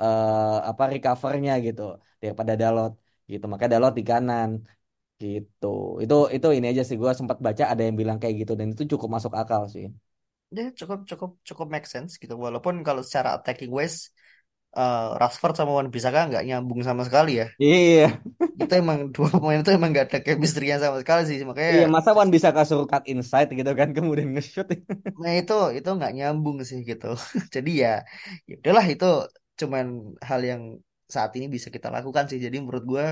eh 0.00 0.54
apa 0.70 0.82
recovernya 0.92 1.52
gitu 1.66 1.82
daripada 2.22 2.52
Dalot 2.60 2.92
gitu. 3.32 3.44
Makanya 3.50 3.70
Dalot 3.74 3.92
di 3.98 4.02
kanan 4.10 4.50
gitu. 5.22 5.66
Itu 6.02 6.14
itu 6.36 6.46
ini 6.56 6.66
aja 6.72 6.82
sih 6.88 6.96
gua 7.02 7.12
sempat 7.20 7.38
baca 7.46 7.64
ada 7.72 7.82
yang 7.86 7.96
bilang 8.00 8.18
kayak 8.22 8.34
gitu 8.40 8.52
dan 8.60 8.68
itu 8.74 8.82
cukup 8.92 9.08
masuk 9.16 9.32
akal 9.40 9.62
sih. 9.74 9.86
dia 10.54 10.70
cukup 10.80 10.98
cukup 11.10 11.30
cukup 11.48 11.66
make 11.74 11.86
sense 11.94 12.12
gitu 12.22 12.34
walaupun 12.38 12.74
kalau 12.86 13.02
secara 13.02 13.34
attacking 13.36 13.72
ways 13.74 14.13
uh, 14.76 15.16
Rashford 15.20 15.54
sama 15.58 15.72
Wan 15.78 15.88
Bisaka 15.94 16.28
nggak 16.30 16.44
nyambung 16.48 16.80
sama 16.86 17.02
sekali 17.08 17.40
ya. 17.40 17.46
Iya. 17.58 18.20
Itu 18.60 18.72
emang 18.82 18.98
dua 19.14 19.28
pemain 19.34 19.58
itu 19.62 19.70
emang 19.74 19.90
nggak 19.94 20.06
ada 20.10 20.18
chemistry-nya 20.26 20.76
sama 20.82 20.96
sekali 21.02 21.22
sih. 21.30 21.38
Makanya 21.48 21.70
Iya, 21.74 21.86
masa 21.94 22.10
Wan 22.16 22.30
bisa 22.34 22.48
kasur 22.56 22.86
cut 22.90 23.04
inside 23.12 23.48
gitu 23.58 23.70
kan 23.80 23.88
kemudian 23.96 24.28
nge-shoot. 24.34 24.68
nah 25.20 25.32
itu 25.40 25.54
itu 25.78 25.88
nggak 25.98 26.12
nyambung 26.16 26.56
sih 26.68 26.78
gitu. 26.90 27.06
Jadi 27.54 27.70
ya 27.82 27.88
ya 28.48 28.54
udahlah 28.60 28.86
itu 28.92 29.06
cuman 29.60 29.86
hal 30.28 30.40
yang 30.50 30.62
saat 31.14 31.30
ini 31.38 31.46
bisa 31.54 31.68
kita 31.74 31.88
lakukan 31.96 32.24
sih. 32.30 32.38
Jadi 32.44 32.56
menurut 32.62 32.84
gua 32.92 33.06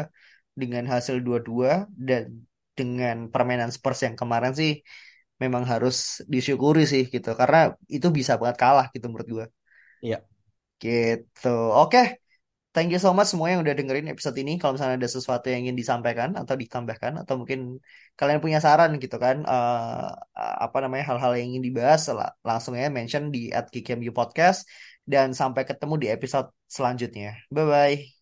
dengan 0.60 0.84
hasil 0.92 1.16
dua-dua 1.26 1.88
dan 2.08 2.22
dengan 2.78 3.16
permainan 3.32 3.70
Spurs 3.76 4.00
yang 4.06 4.16
kemarin 4.20 4.52
sih 4.60 4.70
memang 5.42 5.64
harus 5.72 5.96
disyukuri 6.32 6.82
sih 6.92 7.02
gitu. 7.14 7.28
Karena 7.40 7.58
itu 7.96 8.08
bisa 8.18 8.32
banget 8.40 8.56
kalah 8.62 8.86
gitu 8.94 9.06
menurut 9.10 9.28
gua. 9.36 9.46
Iya. 10.02 10.31
Gitu. 10.82 11.48
Oke. 11.80 11.98
Thank 12.74 12.88
you 12.94 13.00
so 13.04 13.10
much 13.16 13.28
semua 13.32 13.48
yang 13.52 13.60
udah 13.64 13.74
dengerin 13.78 14.08
episode 14.12 14.36
ini. 14.42 14.52
Kalau 14.60 14.72
misalnya 14.74 14.96
ada 15.00 15.10
sesuatu 15.16 15.46
yang 15.52 15.60
ingin 15.68 15.76
disampaikan 15.82 16.30
atau 16.40 16.54
ditambahkan 16.62 17.12
atau 17.22 17.34
mungkin 17.40 17.60
kalian 18.18 18.40
punya 18.44 18.58
saran 18.66 18.90
gitu 19.04 19.16
kan, 19.24 19.36
eh 19.52 20.04
apa 20.64 20.76
namanya 20.84 21.04
hal-hal 21.10 21.32
yang 21.38 21.46
ingin 21.52 21.64
dibahas, 21.68 22.00
la- 22.18 22.32
langsung 22.48 22.74
ya 22.80 22.86
mention 22.98 23.24
di 23.34 23.38
@kikmu 23.72 24.12
podcast 24.18 24.58
dan 25.12 25.28
sampai 25.40 25.62
ketemu 25.70 25.94
di 26.02 26.06
episode 26.16 26.48
selanjutnya. 26.76 27.28
Bye 27.54 27.64
bye. 27.72 28.21